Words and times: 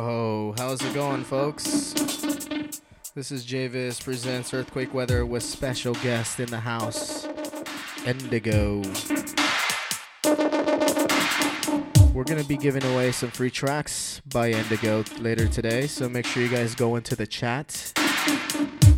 Oh, 0.00 0.54
how's 0.58 0.82
it 0.82 0.94
going, 0.94 1.24
folks? 1.24 1.94
This 3.14 3.32
is 3.32 3.44
Javis 3.44 4.00
presents 4.00 4.54
Earthquake 4.54 4.94
Weather 4.94 5.24
with 5.26 5.42
special 5.42 5.94
guest 5.94 6.40
in 6.40 6.46
the 6.46 6.60
house, 6.60 7.26
Indigo. 8.06 8.82
We're 12.18 12.24
going 12.24 12.42
to 12.42 12.48
be 12.48 12.56
giving 12.56 12.82
away 12.82 13.12
some 13.12 13.30
free 13.30 13.48
tracks 13.48 14.20
by 14.26 14.50
Indigo 14.50 15.04
later 15.20 15.46
today, 15.46 15.86
so 15.86 16.08
make 16.08 16.26
sure 16.26 16.42
you 16.42 16.48
guys 16.48 16.74
go 16.74 16.96
into 16.96 17.14
the 17.14 17.28
chat. 17.28 17.92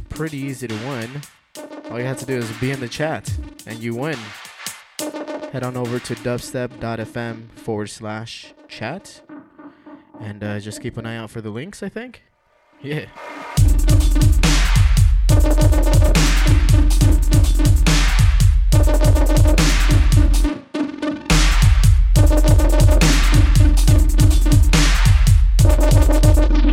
Pretty 0.08 0.38
easy 0.38 0.66
to 0.66 0.74
win. 0.88 1.20
All 1.90 1.98
you 1.98 2.06
have 2.06 2.18
to 2.20 2.24
do 2.24 2.38
is 2.38 2.50
be 2.52 2.70
in 2.70 2.80
the 2.80 2.88
chat 2.88 3.30
and 3.66 3.78
you 3.78 3.94
win. 3.94 4.16
Head 5.52 5.62
on 5.64 5.76
over 5.76 5.98
to 5.98 6.14
dubstep.fm 6.14 7.50
forward 7.56 7.90
slash 7.90 8.54
chat 8.68 9.20
and 10.18 10.42
uh, 10.42 10.58
just 10.58 10.80
keep 10.80 10.96
an 10.96 11.04
eye 11.04 11.18
out 11.18 11.28
for 11.28 11.42
the 11.42 11.50
links, 11.50 11.82
I 11.82 11.90
think. 11.90 12.22
Yeah. 12.80 13.04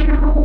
you. 0.07 0.33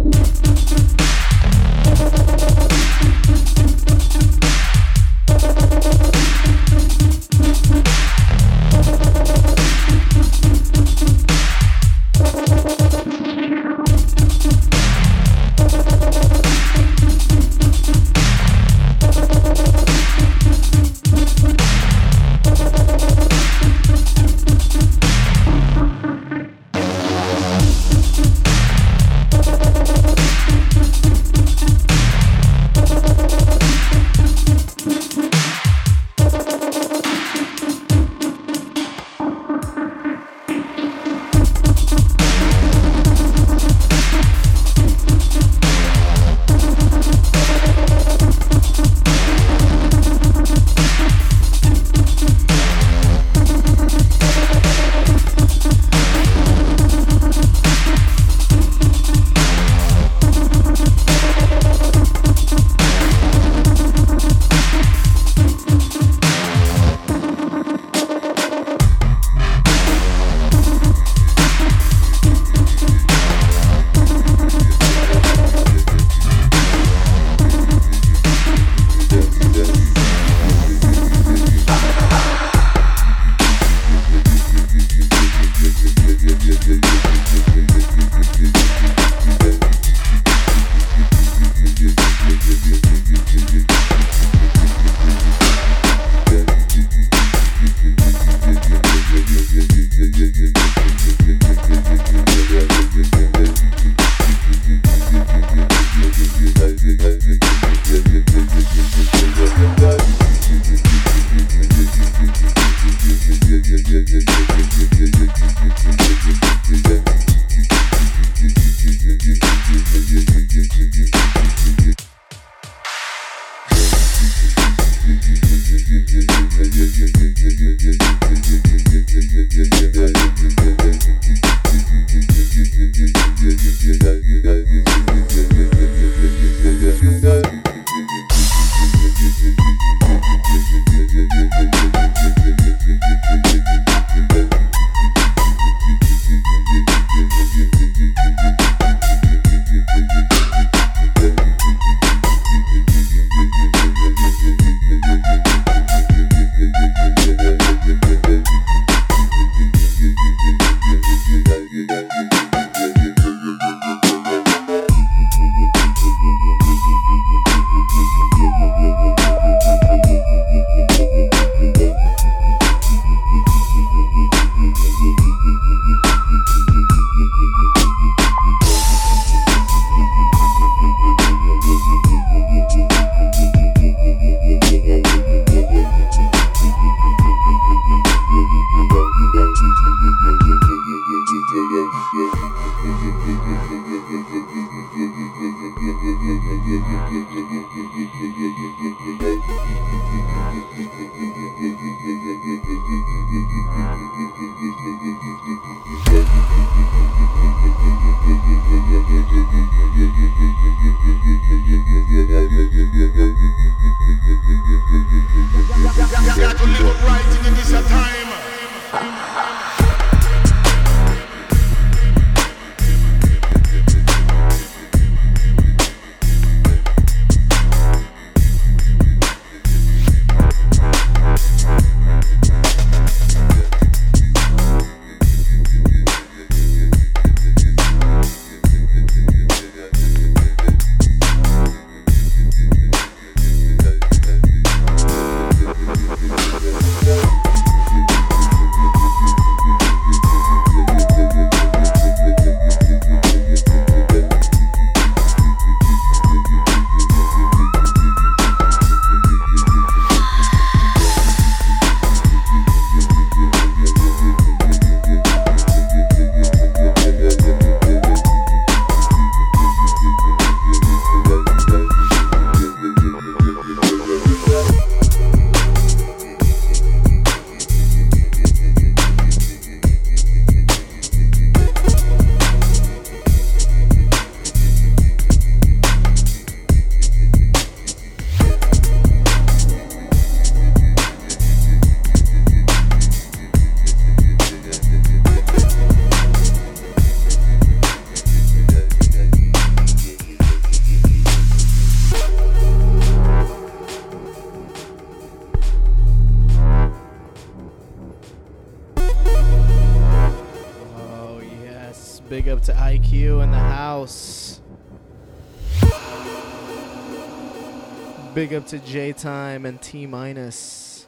Big 318.42 318.54
up 318.54 318.66
to 318.66 318.80
J 318.80 319.12
Time 319.12 319.64
and 319.66 319.80
T 319.80 320.04
Minus. 320.04 321.06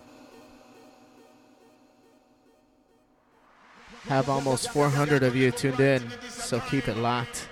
Have 4.04 4.28
almost 4.28 4.70
400 4.70 5.24
of 5.24 5.34
you 5.34 5.50
tuned 5.50 5.80
in, 5.80 6.08
so 6.28 6.60
keep 6.60 6.86
it 6.86 6.96
locked. 6.96 7.48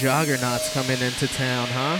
Juggernauts 0.00 0.72
coming 0.72 0.98
into 1.02 1.28
town, 1.28 1.68
huh? 1.68 1.98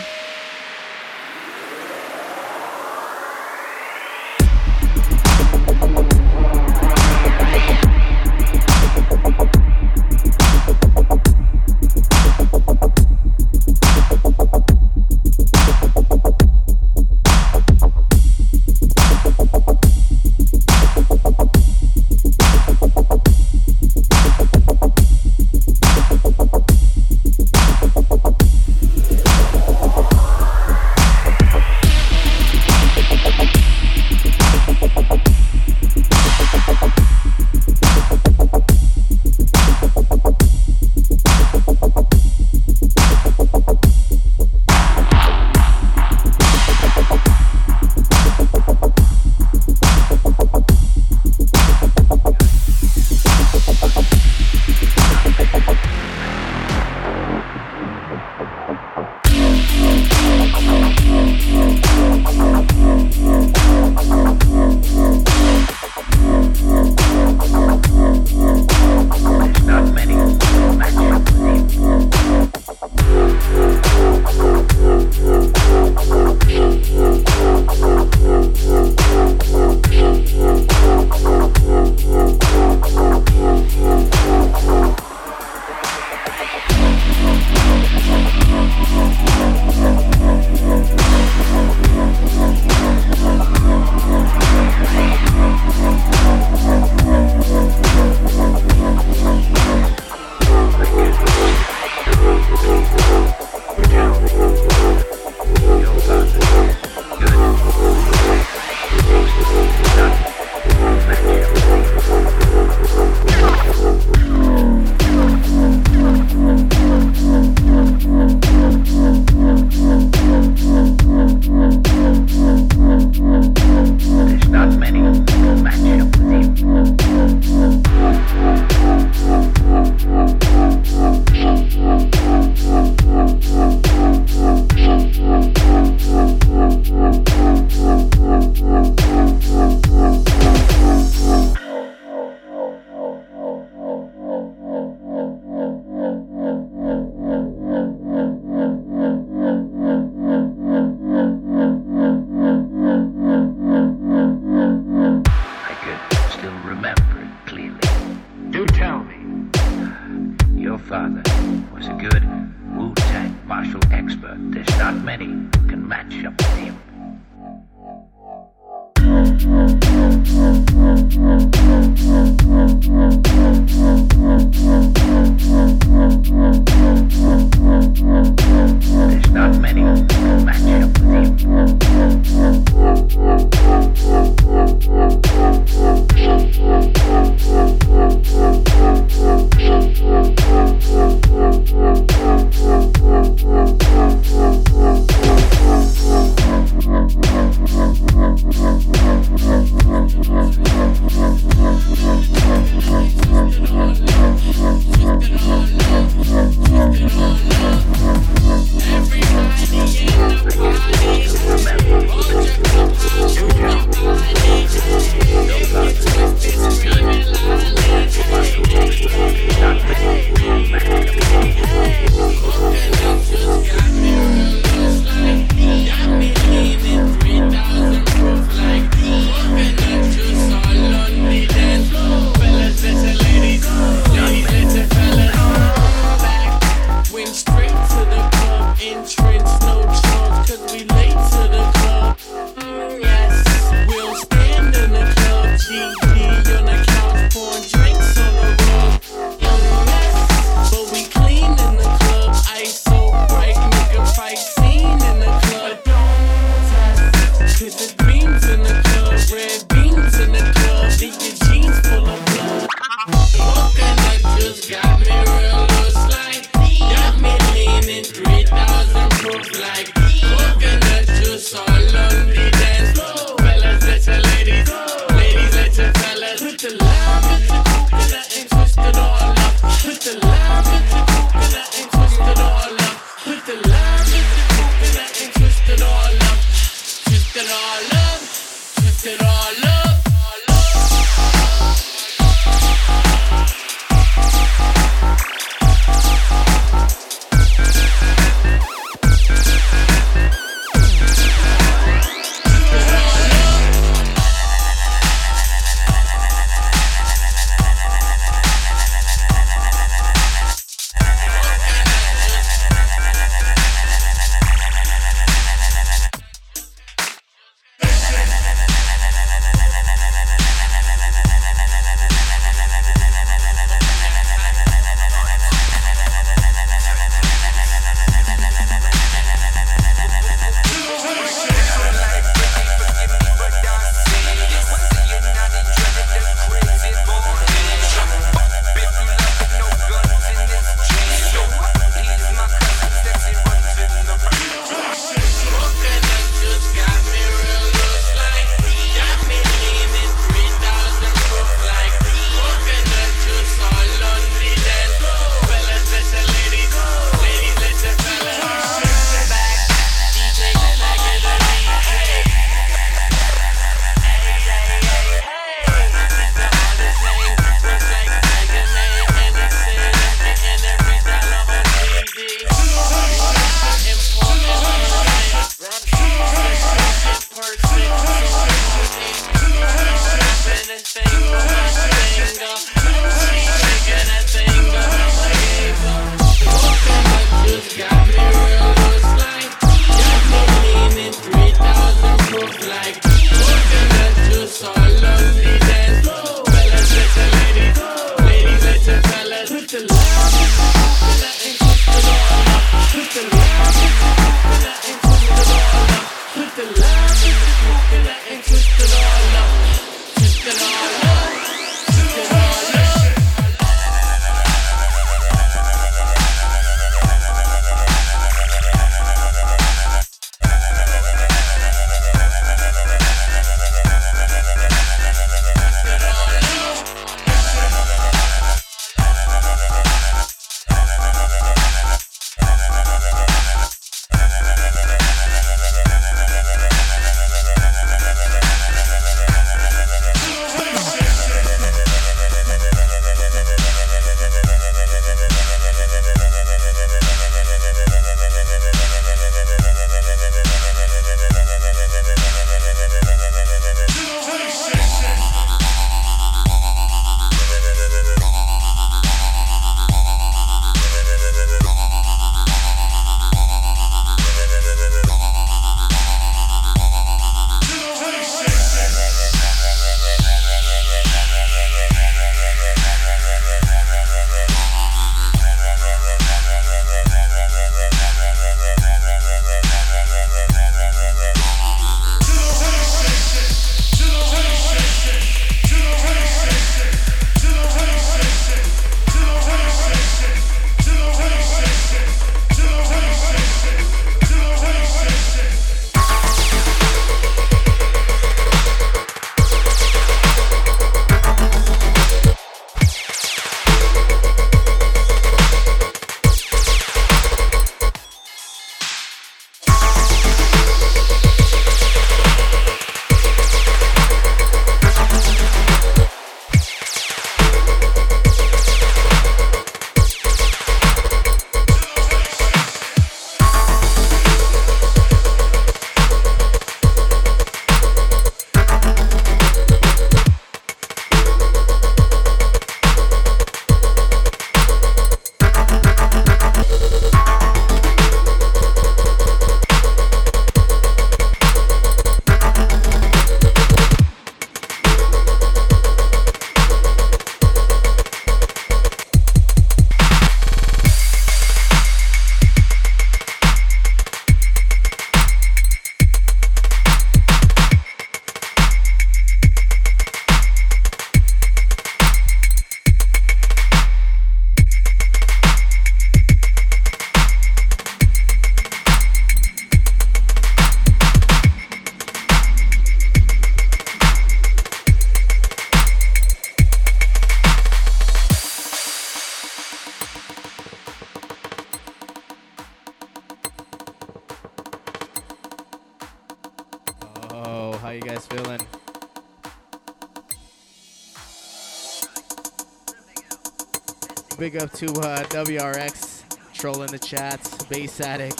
Up 594.70 594.76
to 594.78 594.86
uh, 594.86 595.24
WRX, 595.24 596.22
trolling 596.54 596.92
the 596.92 596.98
chats, 596.98 597.64
Bass 597.64 598.00
Addict, 598.00 598.38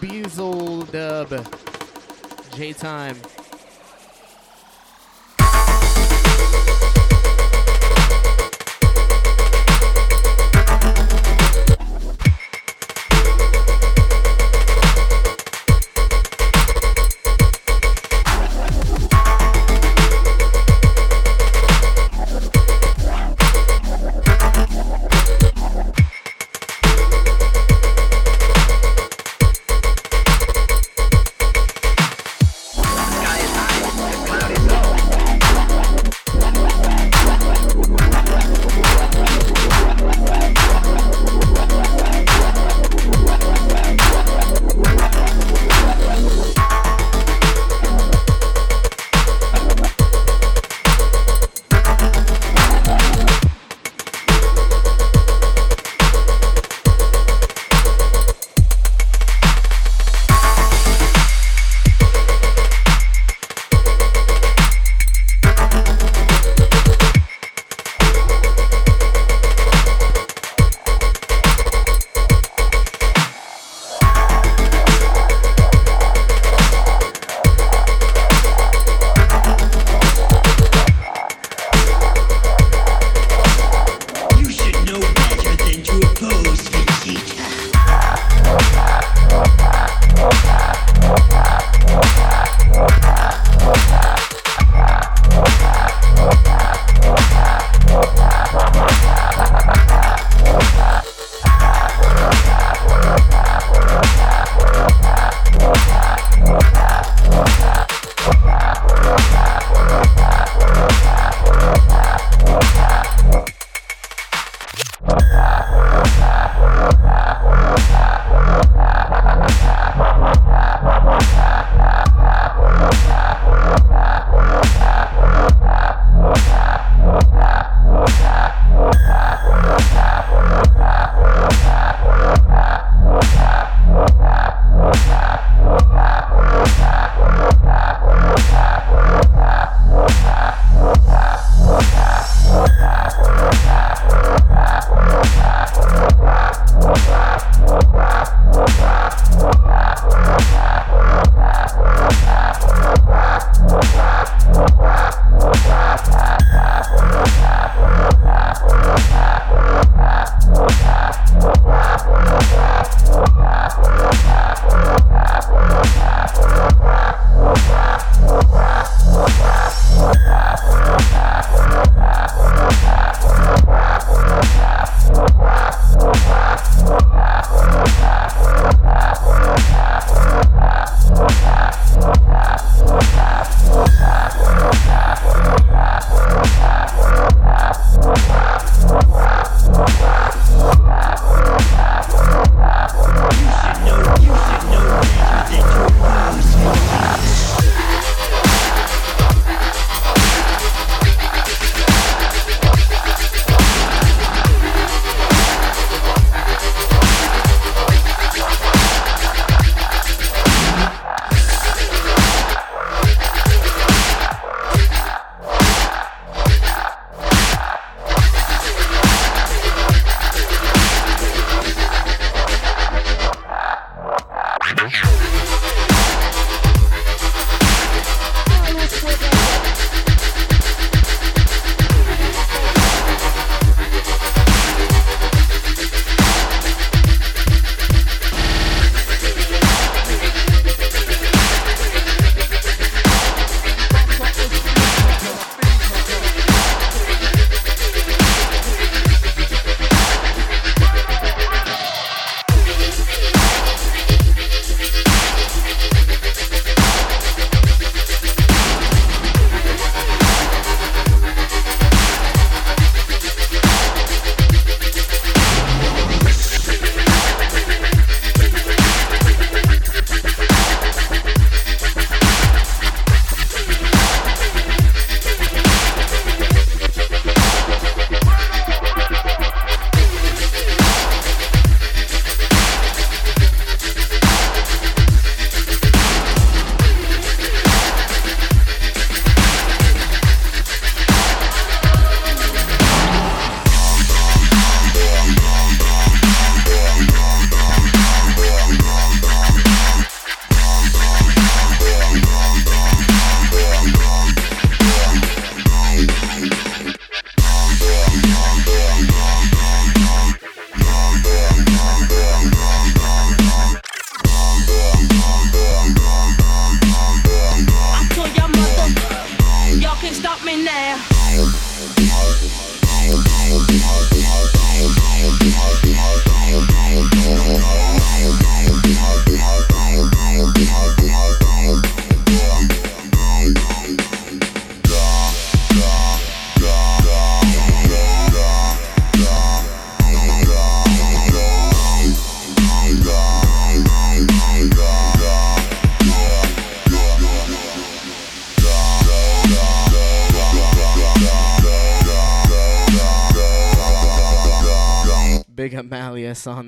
Beazle 0.00 0.90
Dub, 0.90 1.46
J 2.56 2.72
Time. 2.72 3.16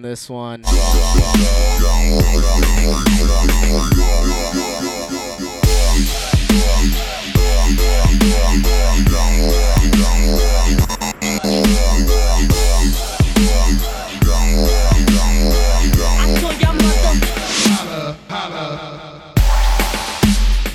This 0.07 0.31
one. 0.31 0.63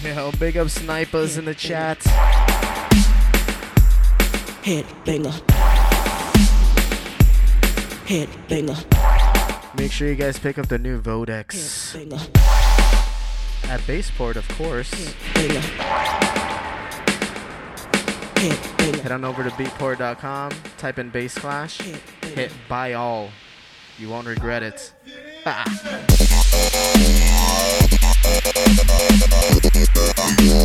Yo, 0.03 0.31
big 0.39 0.57
up 0.57 0.69
snipers 0.69 1.37
in 1.37 1.45
the 1.45 1.55
chat. 1.55 2.00
Guys 10.21 10.37
pick 10.37 10.59
up 10.59 10.67
the 10.67 10.77
new 10.77 11.01
Vodex 11.01 11.95
at 13.63 13.79
Beatport, 13.81 14.35
of 14.35 14.47
course. 14.49 14.91
Head 19.01 19.11
on 19.11 19.25
over 19.25 19.43
to 19.43 19.49
beatport.com, 19.49 20.51
type 20.77 20.99
in 20.99 21.09
bass 21.09 21.35
flash, 21.35 21.79
Head 21.79 21.99
hit 22.35 22.51
buy 22.69 22.93
all. 22.93 23.31
You 23.97 24.09
won't 24.09 24.27
regret 24.27 24.61
it. 24.61 24.93
Head 25.43 25.65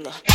banger. 0.04 0.29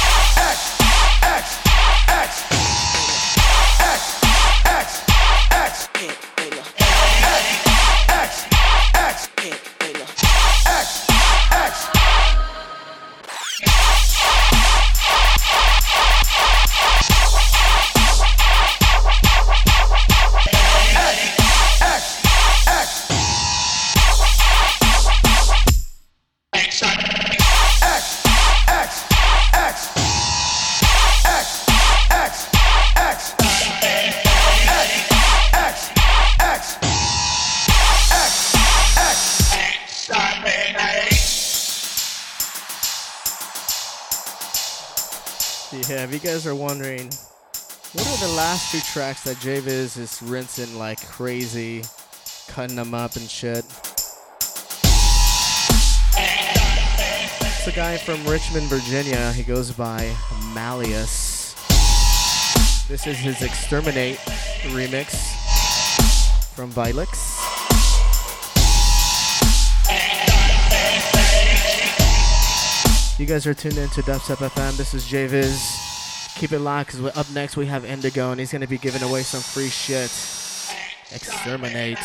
Two 48.74 48.80
tracks 48.80 49.22
that 49.22 49.36
Javiz 49.36 49.96
is 49.96 50.20
rinsing 50.20 50.76
like 50.76 51.00
crazy, 51.06 51.84
cutting 52.48 52.74
them 52.74 52.92
up 52.92 53.14
and 53.14 53.30
shit? 53.30 53.64
It's 57.44 57.68
a 57.68 57.72
guy 57.72 57.96
from 57.98 58.26
Richmond, 58.26 58.66
Virginia. 58.66 59.30
He 59.32 59.44
goes 59.44 59.70
by 59.70 60.12
Malleus. 60.54 61.54
This 62.88 63.06
is 63.06 63.16
his 63.16 63.42
Exterminate 63.42 64.16
remix 64.72 65.14
from 66.56 66.72
Vilix. 66.72 67.30
You 73.20 73.26
guys 73.26 73.46
are 73.46 73.54
tuned 73.54 73.78
in 73.78 73.88
to 73.90 74.02
Dubstep 74.02 74.38
FM. 74.38 74.76
This 74.76 74.94
is 74.94 75.04
Javiz. 75.04 75.83
Keep 76.36 76.52
it 76.52 76.58
locked 76.58 76.96
because 76.96 77.16
up 77.16 77.30
next 77.30 77.56
we 77.56 77.66
have 77.66 77.84
Indigo 77.84 78.30
and 78.30 78.40
he's 78.40 78.50
going 78.50 78.62
to 78.62 78.66
be 78.68 78.78
giving 78.78 79.02
away 79.02 79.22
some 79.22 79.40
free 79.40 79.68
shit. 79.68 80.10
Exterminate. 81.12 81.98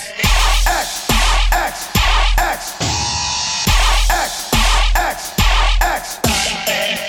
X. 5.91 7.09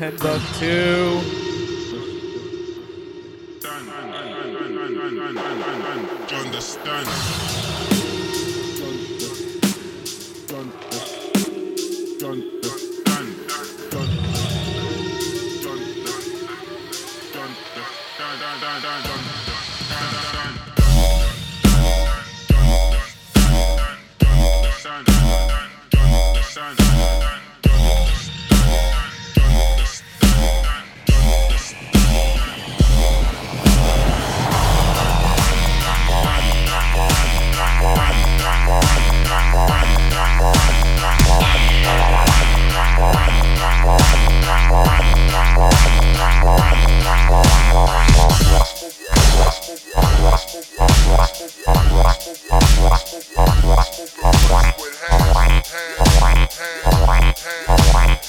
Head. 0.00 0.29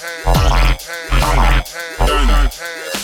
Turn, 0.01 0.09
turn, 0.23 0.77
turn, 0.79 1.63
turn, 1.63 2.27
turn, 2.27 2.49
turn. 2.49 3.00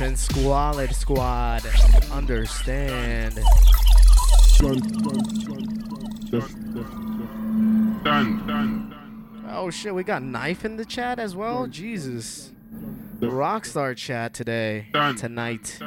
And 0.00 0.18
Squalid 0.18 0.94
Squad. 0.94 1.62
Understand. 2.10 3.38
Oh 9.48 9.70
shit, 9.70 9.94
we 9.94 10.02
got 10.02 10.22
knife 10.22 10.64
in 10.64 10.76
the 10.76 10.84
chat 10.84 11.18
as 11.18 11.36
well? 11.36 11.66
Jesus. 11.66 12.50
Rockstar 13.20 13.96
chat 13.96 14.32
today. 14.32 14.86
Tonight. 15.16 15.78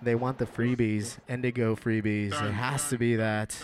They 0.00 0.14
want 0.14 0.38
the 0.38 0.46
freebies. 0.46 1.18
Indigo 1.28 1.76
freebies. 1.76 2.32
It 2.32 2.52
has 2.52 2.88
to 2.88 2.96
be 2.96 3.16
that. 3.16 3.54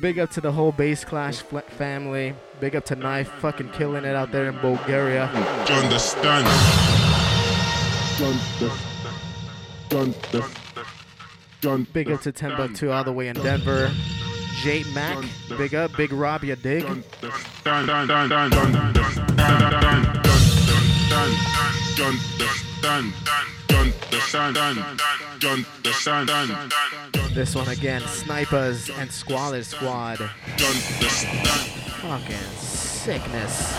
Big 0.00 0.18
up 0.18 0.30
to 0.30 0.40
the 0.40 0.52
whole 0.52 0.72
Bass 0.72 1.04
Clash 1.04 1.42
family. 1.42 2.34
Big 2.60 2.76
up 2.76 2.84
to 2.86 2.96
Knife, 2.96 3.28
fucking 3.40 3.70
killing 3.70 4.04
it 4.04 4.14
out 4.14 4.30
there 4.30 4.48
in 4.48 4.56
Bulgaria. 4.58 5.24
Understand. 5.70 6.46
Big 11.92 12.10
up 12.10 12.20
to 12.22 12.32
10 12.32 12.56
Buck 12.56 12.74
2 12.74 12.92
all 12.92 13.04
the 13.04 13.12
way 13.12 13.28
in 13.28 13.36
Denver. 13.36 13.90
J 14.62 14.84
Mac, 14.92 15.24
big 15.56 15.74
up. 15.74 15.96
Big 15.96 16.12
Rob, 16.12 16.44
you 16.44 16.56
dig? 16.56 16.84
sun, 21.08 21.30
dun 21.96 22.14
the 22.38 22.48
sun, 22.80 23.12
dun 23.66 23.92
the 24.10 24.20
sun, 24.20 24.54
dun 24.54 25.66
the 25.82 25.92
sun, 25.92 26.26
dun. 26.26 26.70
This 27.34 27.54
one 27.54 27.68
again, 27.68 28.02
snipers 28.02 28.90
and 28.90 29.10
squalid 29.10 29.64
squad. 29.64 30.18
Dun 30.18 30.76
the 31.00 31.08
sun. 31.08 31.44
Fucking 32.02 32.36
sickness. 32.58 33.74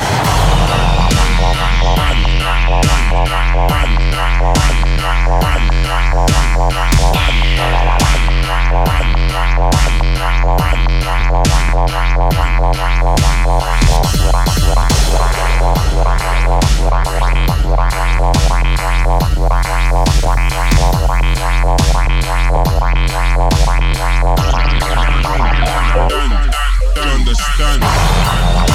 Understand. 27.29 28.68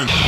Oh, 0.00 0.27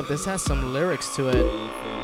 up. 0.00 0.08
This 0.08 0.24
has 0.24 0.40
some 0.40 0.72
lyrics 0.72 1.14
to 1.16 1.28
it. 1.28 1.99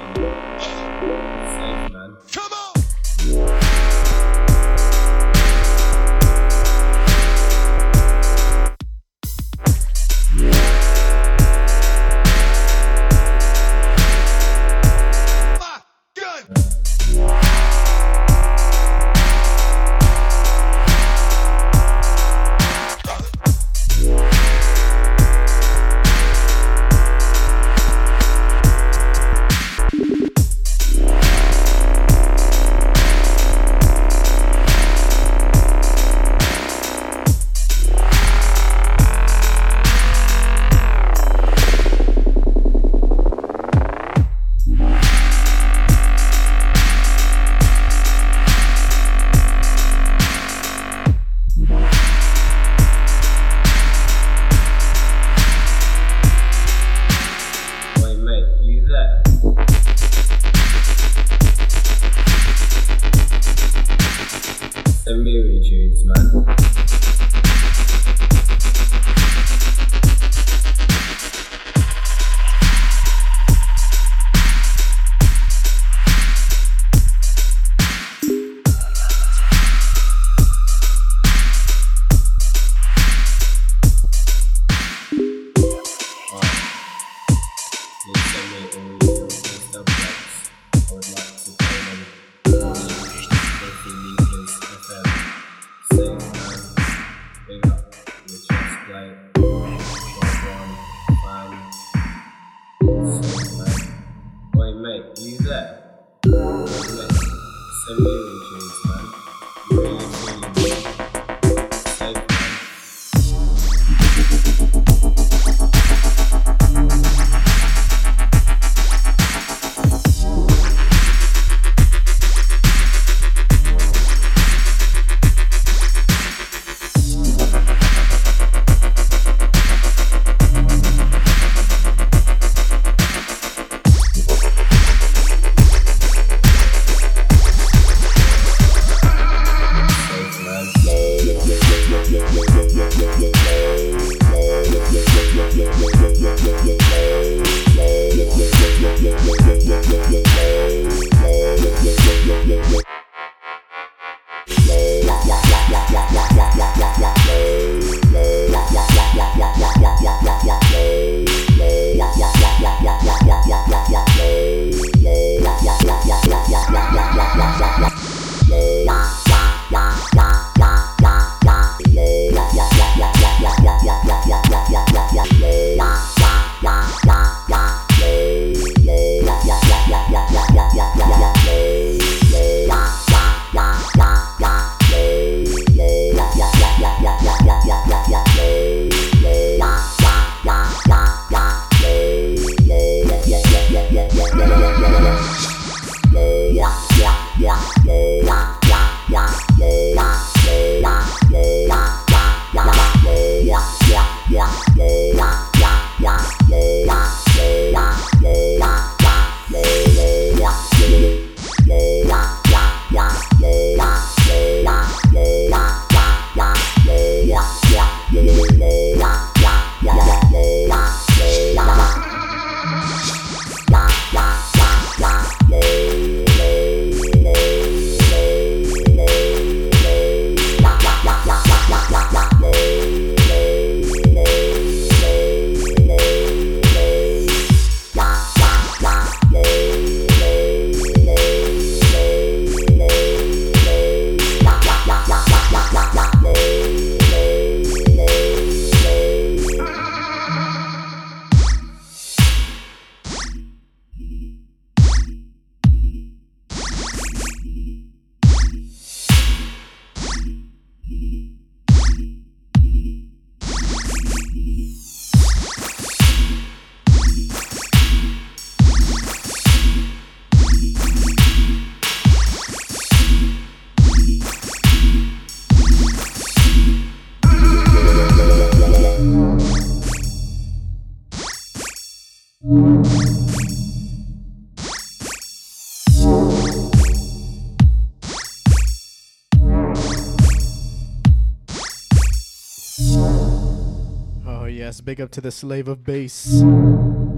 Big 294.97 295.05
up 295.05 295.11
to 295.11 295.21
the 295.21 295.31
slave 295.31 295.69
of 295.69 295.85
bass. 295.85 296.41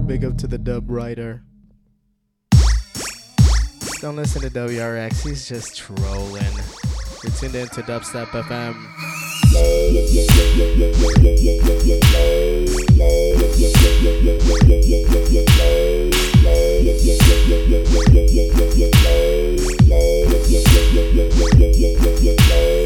Big 0.05 0.25
up 0.25 0.37
to 0.37 0.47
the 0.47 0.57
dub 0.57 0.89
writer. 0.91 1.43
Don't 4.01 4.17
listen 4.17 4.41
to 4.41 4.49
WRX, 4.49 5.25
he's 5.25 5.47
just 5.47 5.77
trolling. 5.77 6.43
You're 7.23 7.31
tuned 7.31 7.55
in 7.55 7.69
to 7.69 7.81
Dubstep 7.83 8.25
FM. 8.31 8.75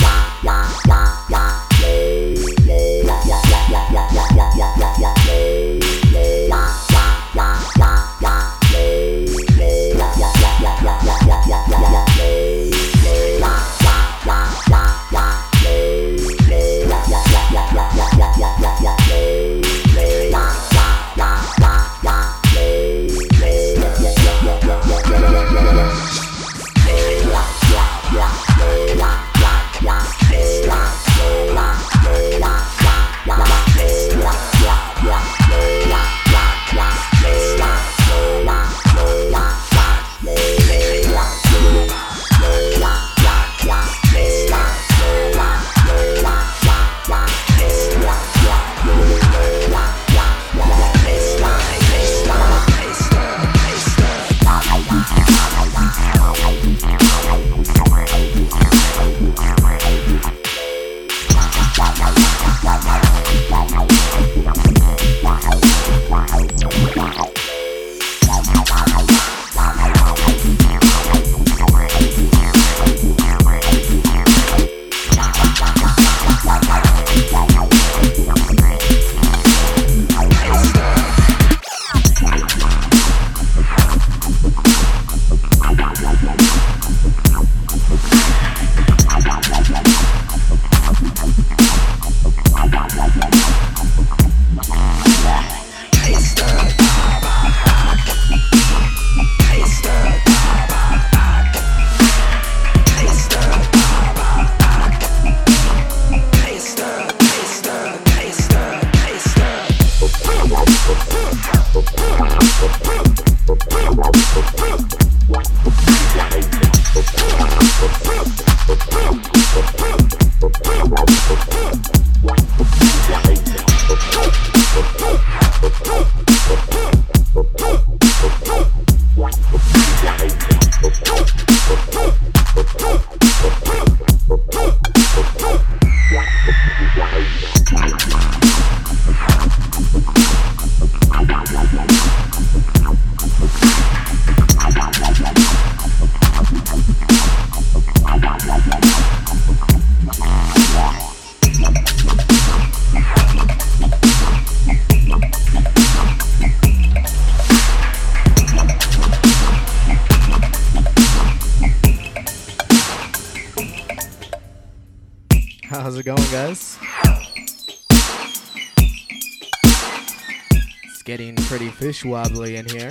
Wobbly 172.04 172.56
in 172.56 172.66
here. 172.66 172.90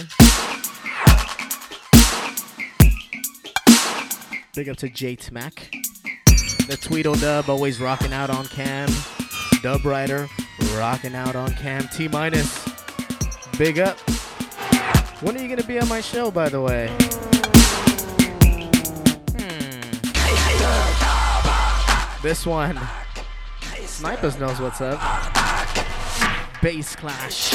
Big 4.55 4.69
up 4.69 4.77
to 4.77 4.89
J 4.89 5.17
Mac. 5.31 5.71
The 6.67 6.77
Tweedledub 6.81 7.49
always 7.49 7.79
rocking 7.79 8.13
out 8.13 8.29
on 8.29 8.45
cam. 8.45 8.89
Dub 9.61 9.83
Rider 9.83 10.27
rocking 10.75 11.15
out 11.15 11.35
on 11.35 11.53
cam. 11.55 11.87
T 11.89 12.07
minus. 12.07 12.63
Big 13.57 13.79
up. 13.79 13.97
When 15.21 15.37
are 15.37 15.41
you 15.41 15.49
gonna 15.49 15.63
be 15.63 15.79
on 15.79 15.87
my 15.87 16.01
show, 16.01 16.29
by 16.31 16.49
the 16.49 16.61
way? 16.61 16.87
Hmm. 19.37 19.81
This 22.21 22.45
one. 22.45 22.79
Snipers 23.85 24.39
knows 24.39 24.59
what's 24.59 24.81
up. 24.81 24.99
Bass 26.61 26.95
Clash. 26.95 27.53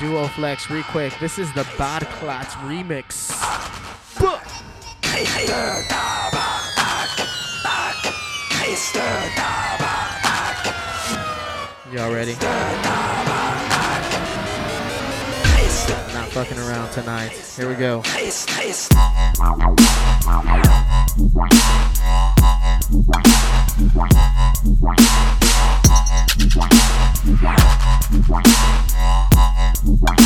Duo 0.00 0.26
Flex, 0.26 0.70
real 0.70 0.82
quick. 0.84 1.16
This 1.20 1.38
is 1.38 1.52
the 1.52 1.66
Bad 1.78 2.02
Clats 2.06 2.54
remix. 2.56 3.30
Y'all 11.92 12.12
ready? 12.12 12.34
Not 16.12 16.28
fucking 16.30 16.58
around 16.58 16.90
tonight. 16.90 17.30
Here 17.56 17.68
we 17.68 17.76
go. 17.76 18.02
Bye. 29.84 30.24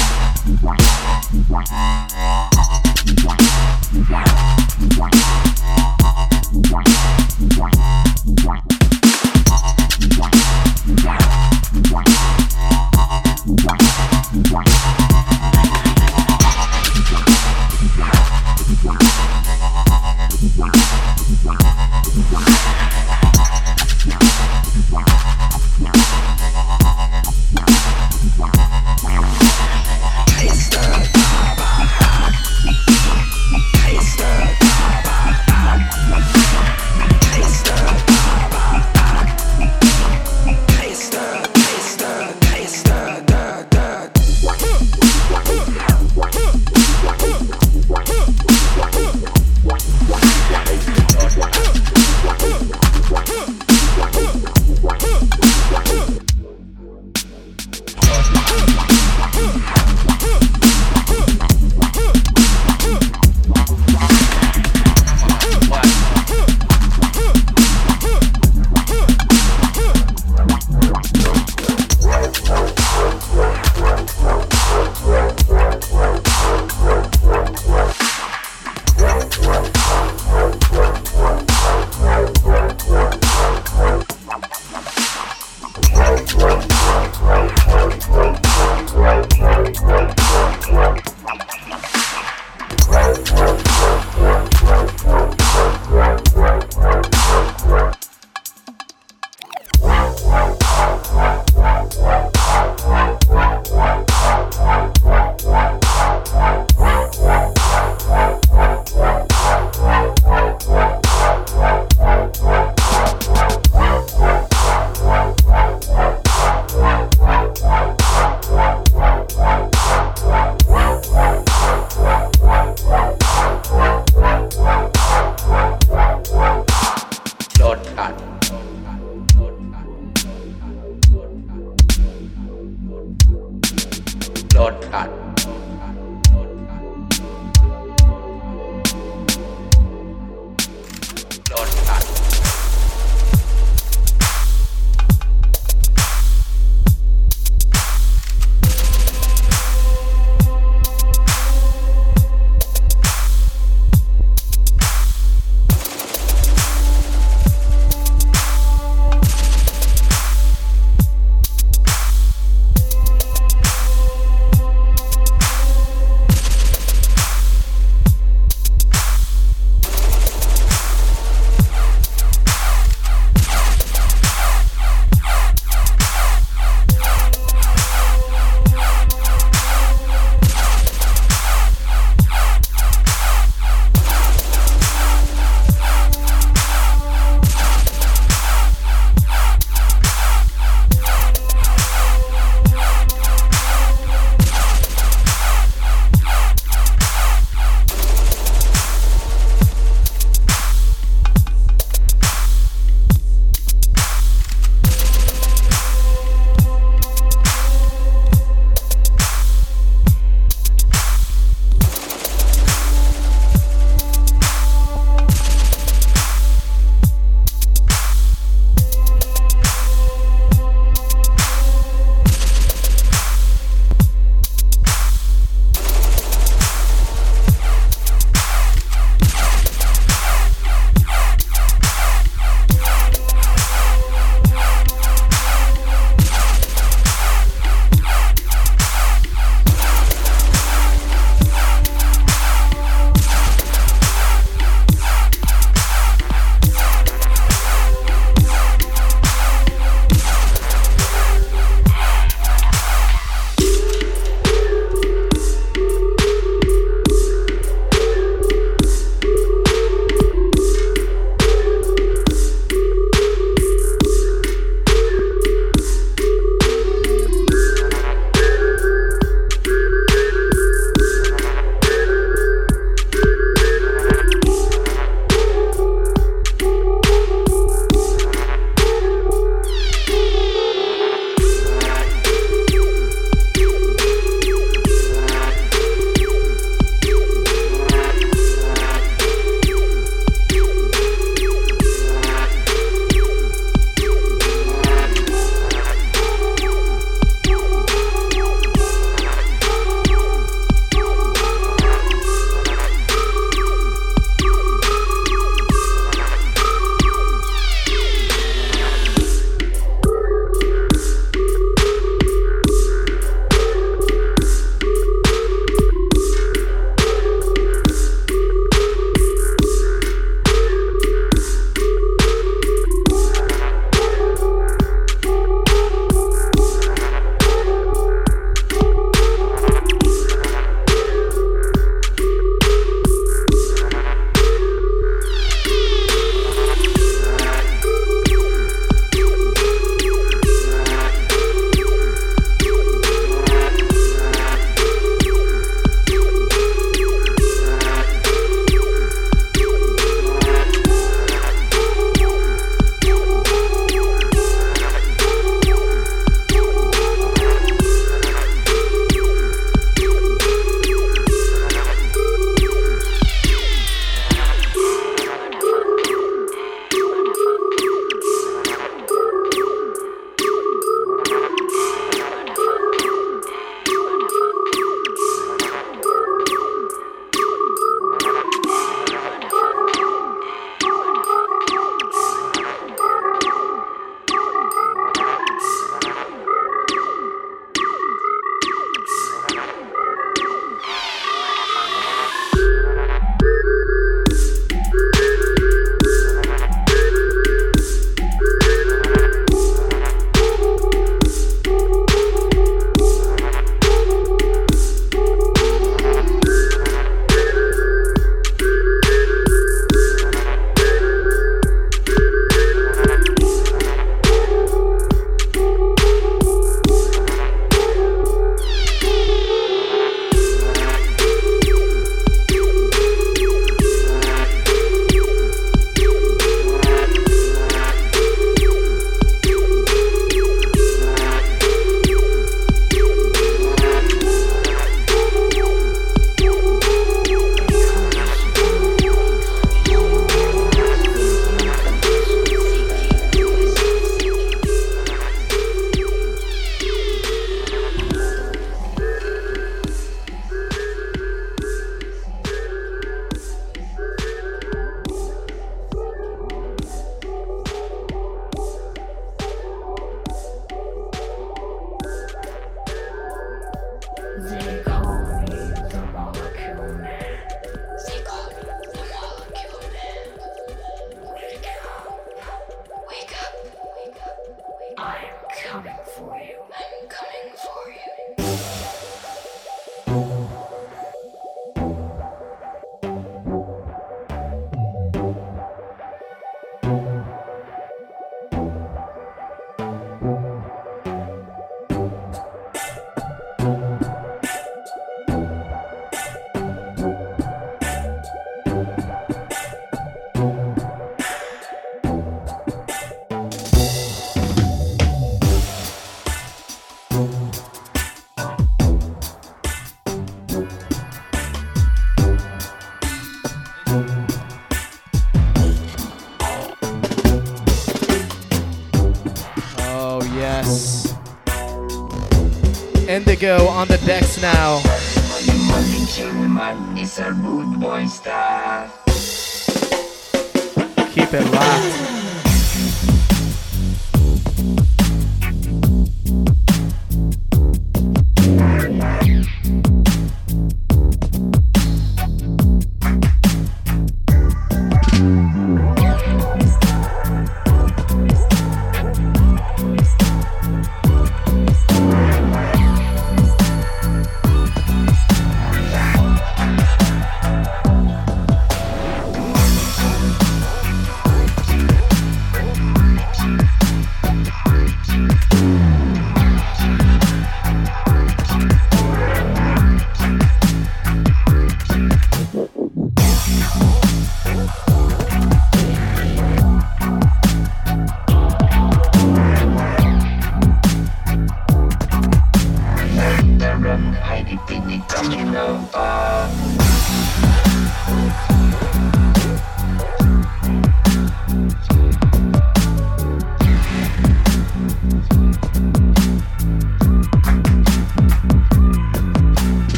don't 584.45 585.33
you 585.33 585.45
know? 585.45 585.89
Uh... 585.93 586.49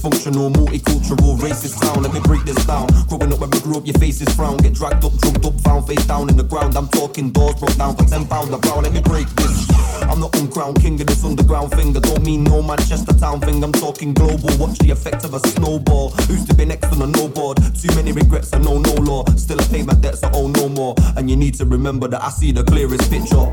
dysfunctional, 0.00 0.52
multicultural, 0.52 1.36
racist 1.38 1.80
town. 1.80 2.02
Let 2.02 2.12
me 2.14 2.20
break 2.20 2.44
this 2.44 2.64
down. 2.66 2.88
Growing 3.08 3.32
up 3.32 3.40
when 3.40 3.50
we 3.50 3.60
grew 3.60 3.76
up, 3.76 3.86
your 3.86 3.98
faces 3.98 4.32
frown. 4.34 4.56
Get 4.58 4.74
dragged 4.74 5.04
up, 5.04 5.12
drugged 5.18 5.44
up, 5.44 5.60
found 5.60 5.86
face 5.86 6.06
down 6.06 6.28
in 6.28 6.36
the 6.36 6.42
ground. 6.42 6.76
I'm 6.76 6.88
talking 6.88 7.30
doors 7.30 7.54
broke 7.56 7.76
down 7.76 7.96
for 7.96 8.04
ten 8.04 8.26
pound 8.26 8.52
a 8.52 8.58
brown. 8.58 8.84
Let 8.84 8.92
me 8.92 9.00
break 9.00 9.28
this. 9.36 9.68
I'm 10.02 10.20
the 10.20 10.28
uncrowned 10.38 10.80
king 10.80 11.00
of 11.00 11.06
this 11.06 11.24
underground 11.24 11.72
thing. 11.72 11.96
I 11.96 12.00
don't 12.00 12.22
mean 12.22 12.44
no 12.44 12.62
Manchester 12.62 13.12
town 13.12 13.40
thing. 13.40 13.62
I'm 13.62 13.72
talking 13.72 14.14
global. 14.14 14.50
Watch 14.58 14.78
the 14.78 14.90
effect 14.90 15.24
of 15.24 15.34
a 15.34 15.40
snowball. 15.40 16.10
Who's 16.28 16.44
to 16.46 16.54
be 16.54 16.64
next 16.64 16.92
on 16.92 17.02
a 17.02 17.06
no 17.06 17.28
board. 17.28 17.58
Too 17.74 17.94
many 17.94 18.12
regrets, 18.12 18.52
I 18.52 18.58
know 18.58 18.78
no 18.78 18.94
law. 18.94 19.24
Still 19.36 19.60
I 19.60 19.64
pay 19.64 19.82
my 19.82 19.94
debts, 19.94 20.22
I 20.22 20.30
owe 20.32 20.48
no 20.48 20.68
more. 20.68 20.94
And 21.16 21.28
you 21.28 21.36
need 21.36 21.54
to 21.54 21.64
remember 21.64 22.08
that 22.08 22.22
I 22.22 22.30
see 22.30 22.52
the 22.52 22.64
clearest 22.64 23.10
picture. 23.10 23.50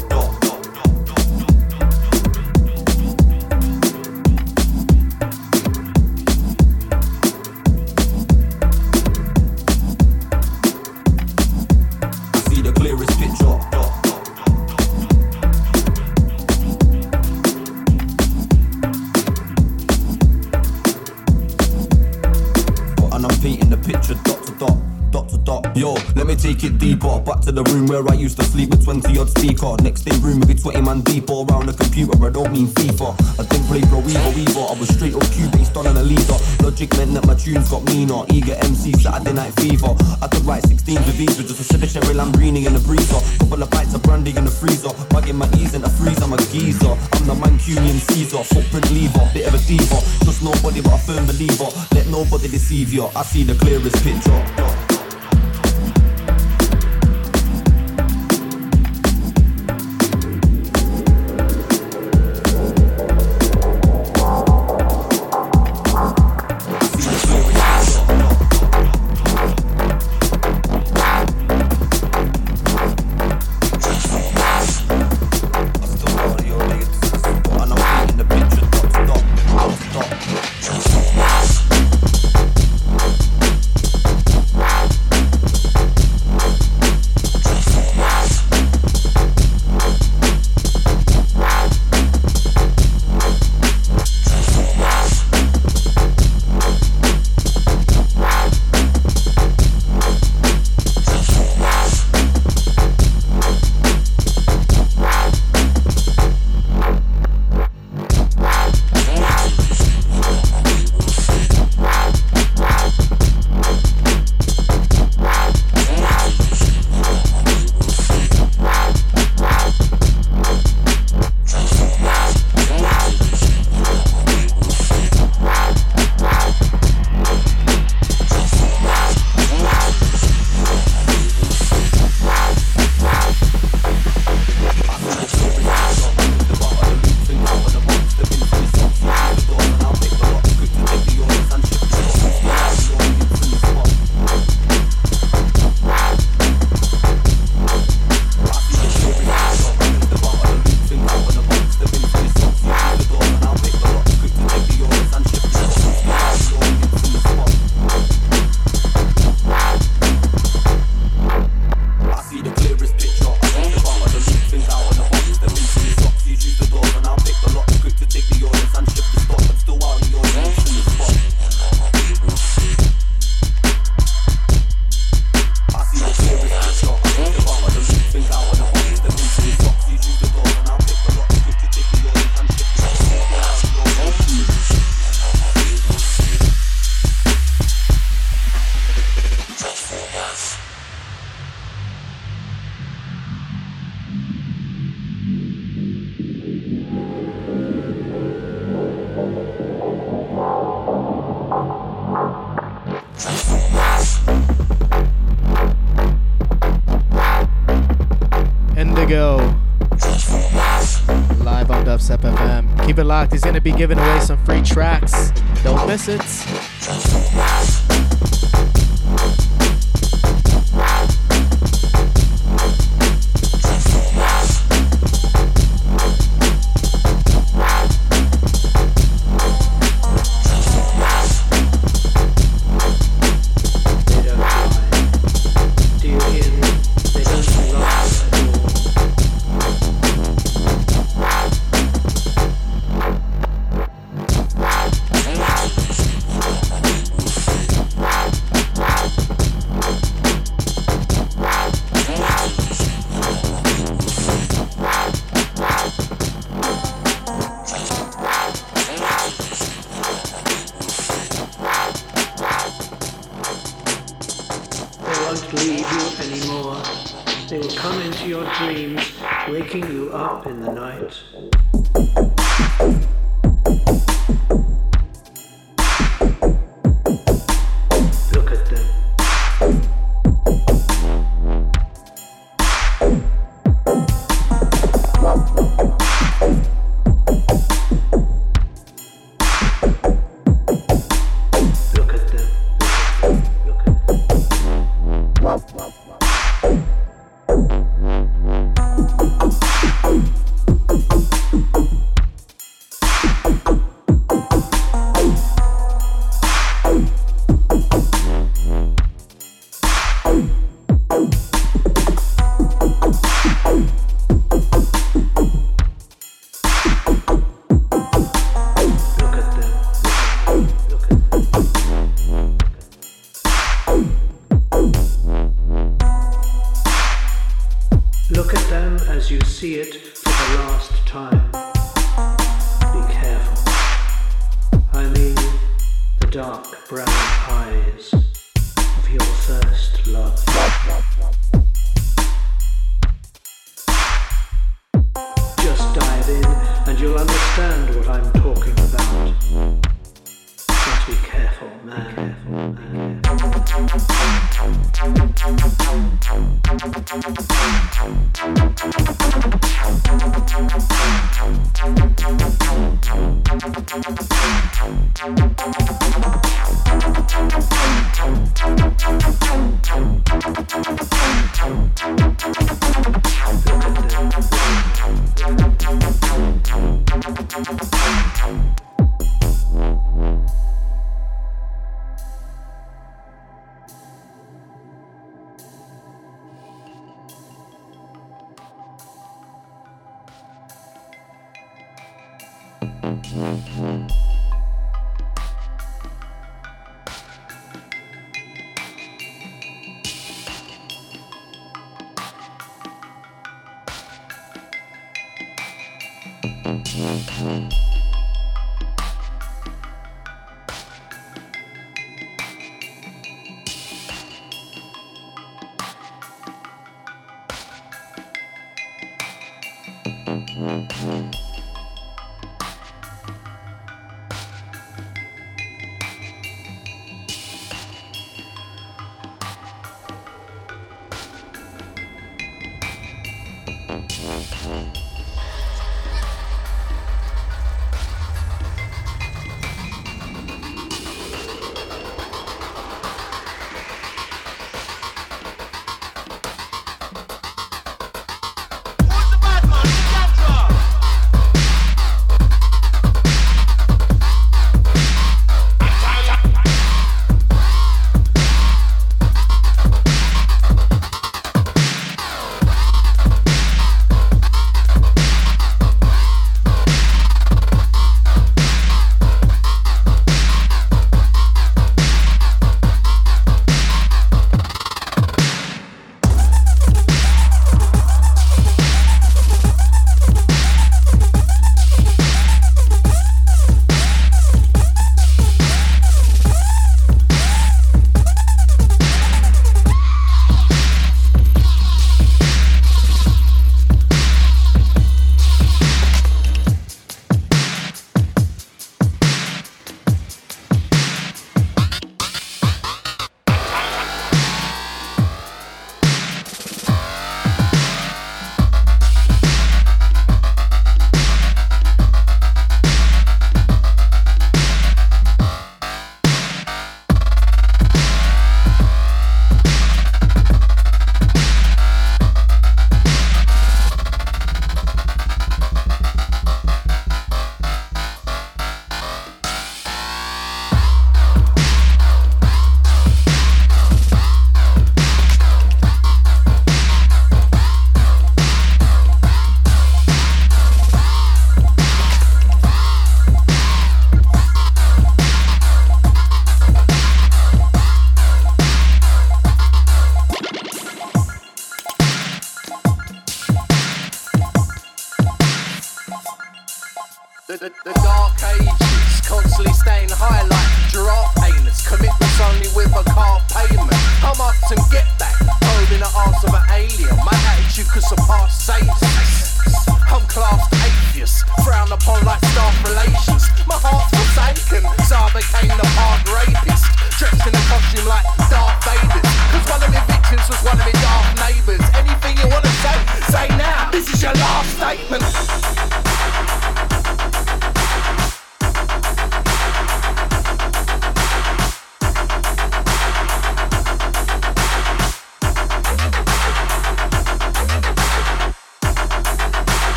Where 27.87 28.03
I 28.11 28.15
used 28.15 28.37
to 28.37 28.43
sleep 28.43 28.71
with 28.71 28.83
20 28.83 29.17
odd 29.17 29.29
speaker. 29.29 29.71
Next 29.81 30.01
day 30.03 30.11
room 30.19 30.41
with 30.41 30.61
20 30.61 30.81
man 30.81 30.99
deep 31.07 31.29
all 31.29 31.47
around 31.47 31.67
the 31.67 31.73
computer. 31.73 32.11
I 32.19 32.29
don't 32.29 32.51
mean 32.51 32.67
FIFA. 32.67 33.15
I 33.39 33.47
didn't 33.47 33.67
play 33.67 33.79
Pro 33.87 34.03
Evo 34.03 34.35
Weaver. 34.35 34.65
I 34.67 34.75
was 34.75 34.89
straight 34.91 35.15
up 35.15 35.23
Cubase 35.31 35.71
on 35.71 35.95
a 35.95 36.03
leader. 36.03 36.35
Logic 36.59 36.91
meant 36.97 37.13
that 37.15 37.25
my 37.25 37.35
tunes 37.35 37.69
got 37.71 37.87
meaner. 37.87 38.27
Eager 38.27 38.59
MC 38.59 38.91
Saturday 38.91 39.31
night 39.31 39.55
fever. 39.63 39.95
I 40.21 40.27
could 40.27 40.43
write 40.43 40.67
16 40.67 40.95
with 40.95 41.17
these 41.17 41.37
with 41.37 41.47
just 41.47 41.61
a 41.61 41.63
sip 41.63 41.81
of 41.81 41.87
cherry 41.87 42.11
Lambrini 42.11 42.67
in 42.67 42.73
the 42.75 42.83
breezer. 42.83 43.23
Couple 43.39 43.63
of 43.63 43.69
bites 43.71 43.95
of 43.95 44.03
brandy 44.03 44.35
in 44.35 44.43
the 44.43 44.51
freezer. 44.51 44.91
Mugging 45.15 45.37
my 45.39 45.47
ease 45.55 45.73
in 45.73 45.81
the 45.81 45.89
freezer. 45.89 46.27
I'm 46.27 46.33
a 46.33 46.37
geezer. 46.51 46.91
I'm 46.91 47.23
the 47.23 47.35
Mancunian 47.39 48.03
Caesar. 48.11 48.43
Footprint 48.43 48.91
lever. 48.91 49.31
Bit 49.31 49.47
of 49.47 49.55
a 49.55 49.61
diva. 49.63 50.03
Just 50.27 50.43
nobody 50.43 50.83
but 50.83 50.91
a 50.91 50.99
firm 51.07 51.23
believer. 51.23 51.71
Let 51.95 52.07
nobody 52.11 52.51
deceive 52.51 52.91
you. 52.91 53.07
I 53.15 53.23
see 53.23 53.47
the 53.47 53.55
clearest 53.55 54.03
picture. 54.03 54.36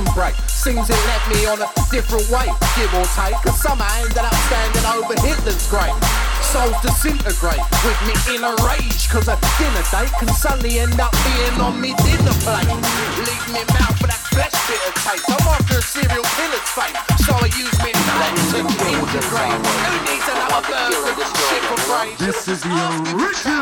and 0.00 0.14
break. 0.16 0.34
Seems 0.48 0.88
it 0.88 1.00
left 1.08 1.26
me 1.28 1.44
on 1.46 1.60
a 1.60 1.68
different 1.92 2.24
way, 2.32 2.48
give 2.76 2.92
or 2.96 3.04
take. 3.12 3.36
Cause 3.44 3.60
some 3.60 3.80
I 3.80 4.00
ended 4.00 4.24
up 4.24 4.34
standing 4.48 4.86
over 4.88 5.14
Hitler's 5.20 5.60
grave. 5.68 5.94
Souls 6.40 6.74
disintegrate 6.80 7.60
with 7.84 8.00
me 8.08 8.14
in 8.34 8.40
a 8.42 8.52
rage. 8.64 9.08
Cause 9.12 9.28
a 9.28 9.36
dinner 9.60 9.84
date 9.92 10.12
can 10.16 10.32
suddenly 10.32 10.80
end 10.80 10.98
up 10.98 11.12
being 11.24 11.60
on 11.60 11.76
me 11.80 11.92
dinner 12.00 12.36
plate. 12.40 12.72
Leave 13.28 13.46
me 13.52 13.62
mouth 13.76 13.96
for 14.00 14.08
that 14.08 14.22
flesh 14.32 14.56
bit 14.66 14.80
of 14.88 14.94
taste. 15.04 15.28
I'm 15.28 15.46
after 15.52 15.78
a 15.78 15.84
serial 15.84 16.24
killer's 16.36 16.68
fate. 16.72 16.96
So 17.20 17.36
I 17.36 17.48
use 17.52 17.76
me 17.84 17.92
knife 17.92 18.40
to 18.56 18.60
integrate. 18.64 19.58
Who 19.60 19.94
needs 20.08 20.28
another 20.32 20.64
burst 20.64 20.96
of 21.12 21.28
shit 21.28 21.64
for? 21.68 22.24
This 22.24 22.48
is 22.48 22.60
the 22.64 22.80
original. 23.14 23.59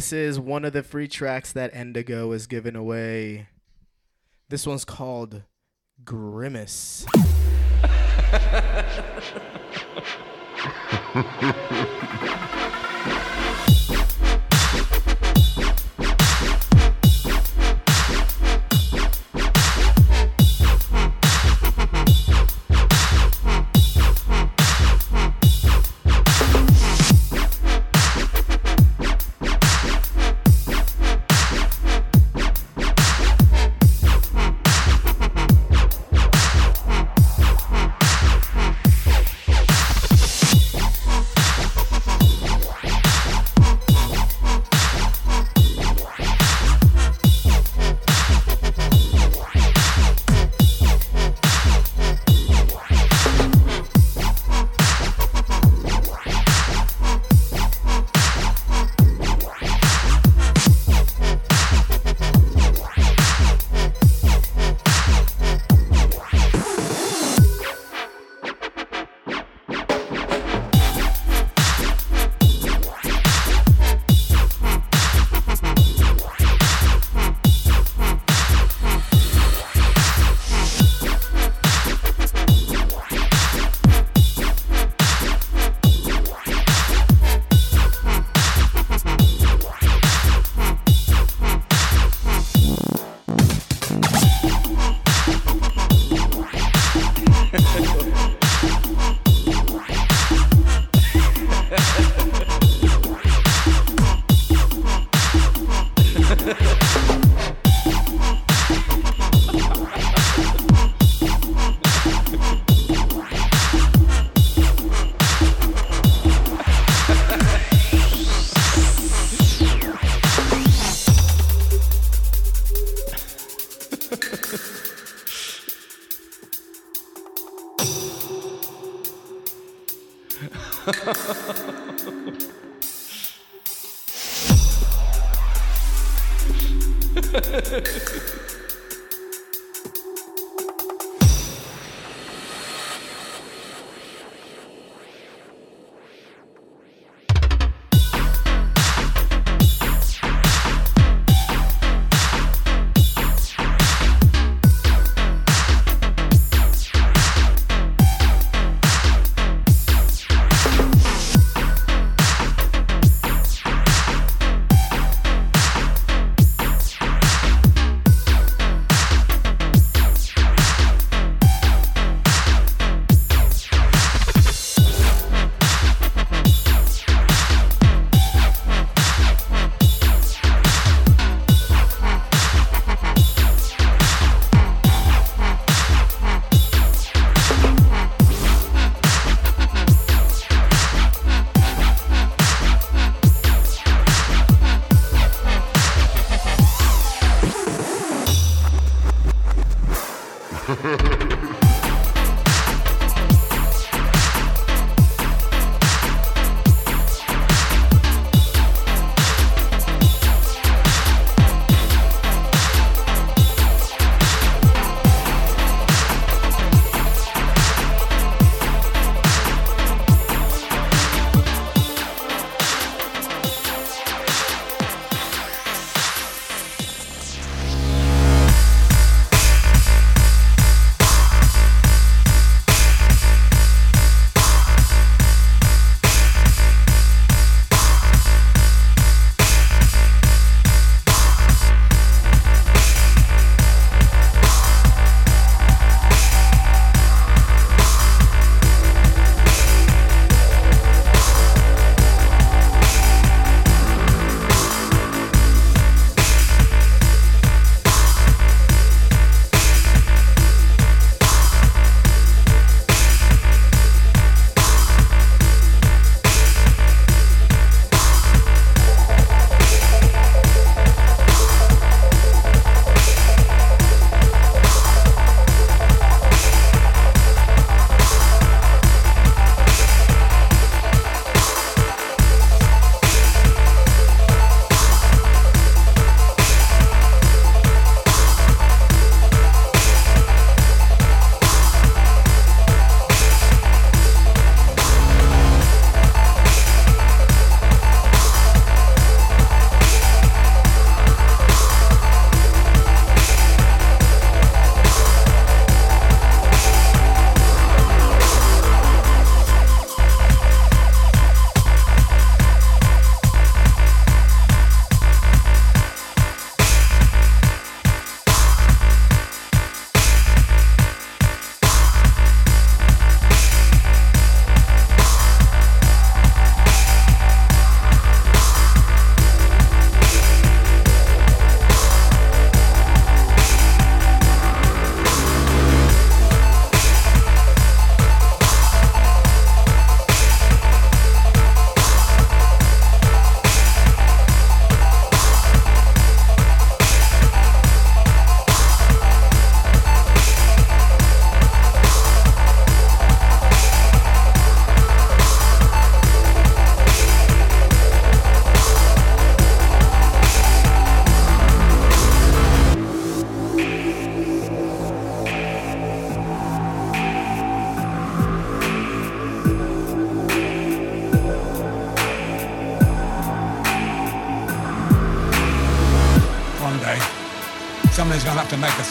This 0.00 0.14
is 0.14 0.40
one 0.40 0.64
of 0.64 0.72
the 0.72 0.82
free 0.82 1.08
tracks 1.08 1.52
that 1.52 1.74
Indigo 1.74 2.32
is 2.32 2.46
giving 2.46 2.74
away. 2.74 3.48
This 4.48 4.66
one's 4.66 4.86
called 4.86 5.42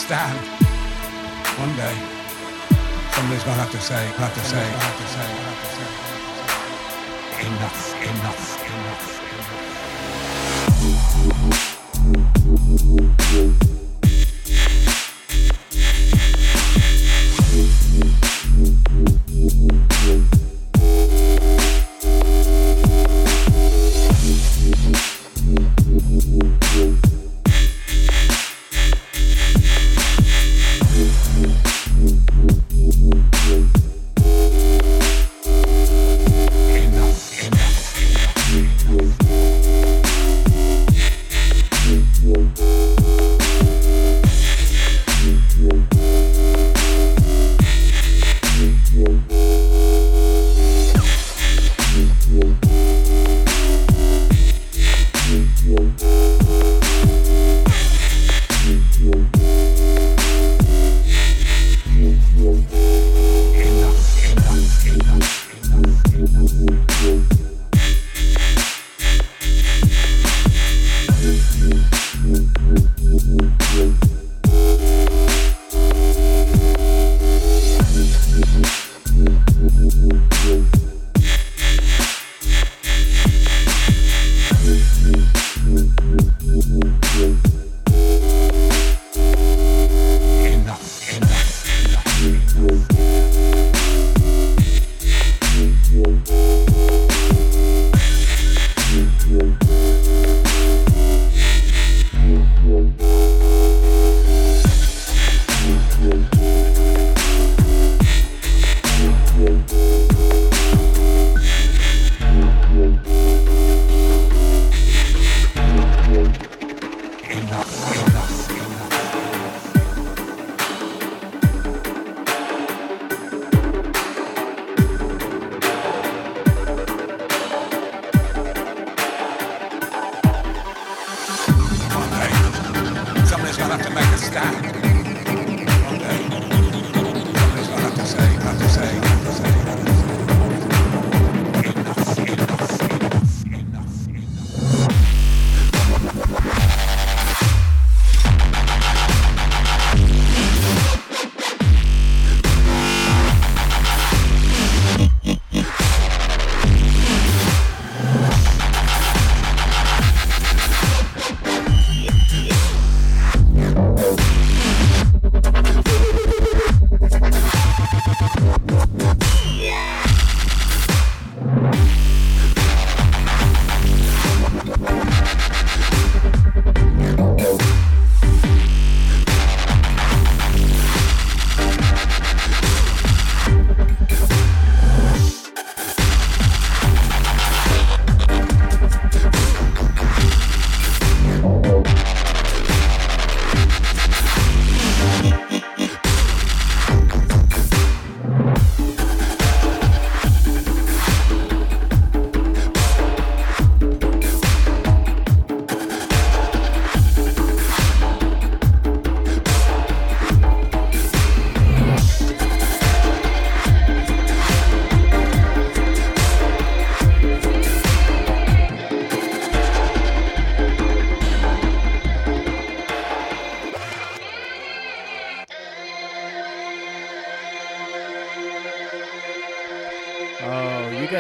stand. 0.09 0.48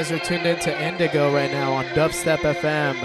Guys 0.09 0.19
are 0.19 0.25
tuned 0.25 0.45
into 0.45 0.81
Indigo 0.81 1.33
right 1.33 1.51
now 1.51 1.73
on 1.73 1.85
Dubstep 1.87 2.37
FM. 2.37 2.95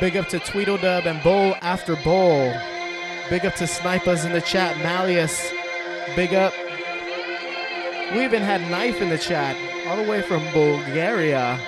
Big 0.00 0.16
up 0.16 0.28
to 0.28 0.38
Tweedledub 0.40 1.06
and 1.06 1.22
Bowl 1.22 1.54
After 1.62 1.94
Bowl. 1.96 2.52
Big 3.30 3.46
up 3.46 3.54
to 3.56 3.66
Snipers 3.66 4.24
in 4.24 4.32
the 4.32 4.40
chat, 4.40 4.76
Malleus. 4.78 5.52
Big 6.16 6.34
up. 6.34 6.52
We 8.12 8.24
even 8.24 8.42
had 8.42 8.60
Knife 8.70 9.00
in 9.00 9.08
the 9.08 9.18
chat, 9.18 9.56
all 9.86 9.96
the 9.96 10.08
way 10.08 10.20
from 10.22 10.42
Bulgaria. 10.52 11.58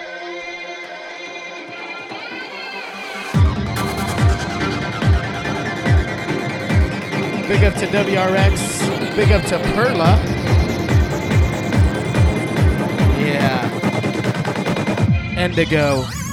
Big 7.46 7.62
up 7.62 7.74
to 7.74 7.86
WRX. 7.86 9.14
Big 9.14 9.30
up 9.30 9.44
to 9.46 9.58
Perla. 9.74 10.33
Indigo. 15.44 16.23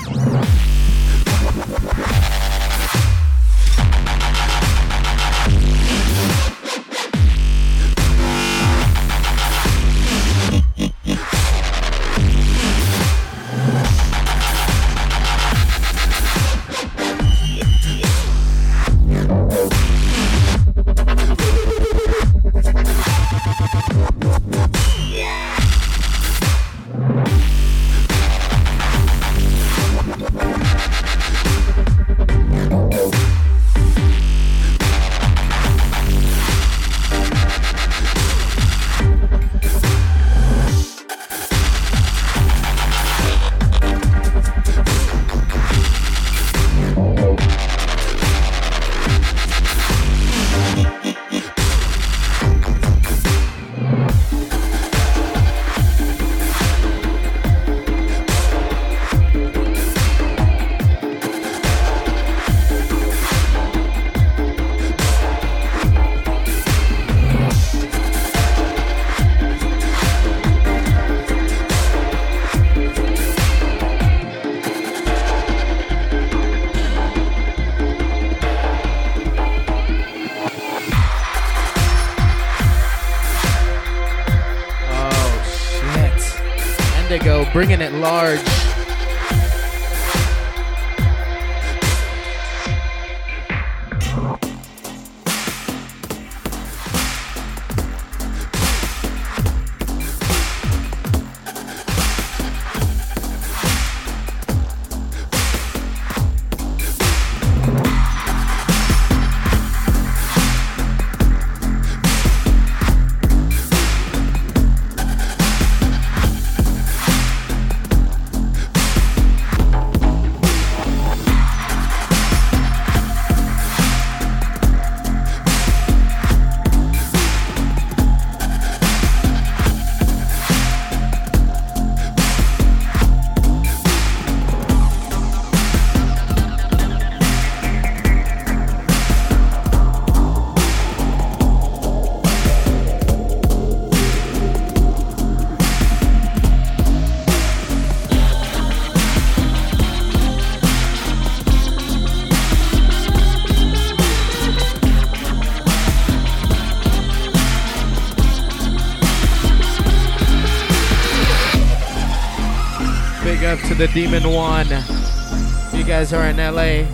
The 163.88 163.88
Demon 163.88 164.32
One. 164.32 164.68
If 164.70 165.74
you 165.74 165.84
guys 165.84 166.14
are 166.14 166.28
in 166.28 166.38
LA, 166.38 166.86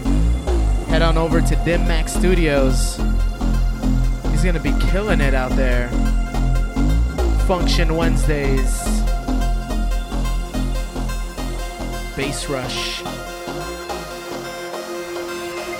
head 0.88 1.02
on 1.02 1.18
over 1.18 1.42
to 1.42 1.56
Dim 1.66 1.86
Max 1.86 2.14
Studios. 2.14 2.96
He's 4.32 4.42
gonna 4.42 4.62
be 4.62 4.72
killing 4.90 5.20
it 5.20 5.34
out 5.34 5.52
there. 5.58 5.90
Function 7.46 7.98
Wednesdays. 7.98 9.02
Bass 12.16 12.48
Rush. 12.48 13.02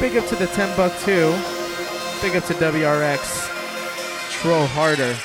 Big 0.02 0.18
up 0.18 0.28
to 0.28 0.36
the 0.36 0.48
10 0.48 0.76
buck 0.76 0.92
too. 1.06 1.32
Big 2.22 2.36
up 2.36 2.44
to 2.48 2.54
WRX. 2.56 3.50
Troll 4.42 4.66
harder. 4.66 5.16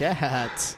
In 0.00 0.75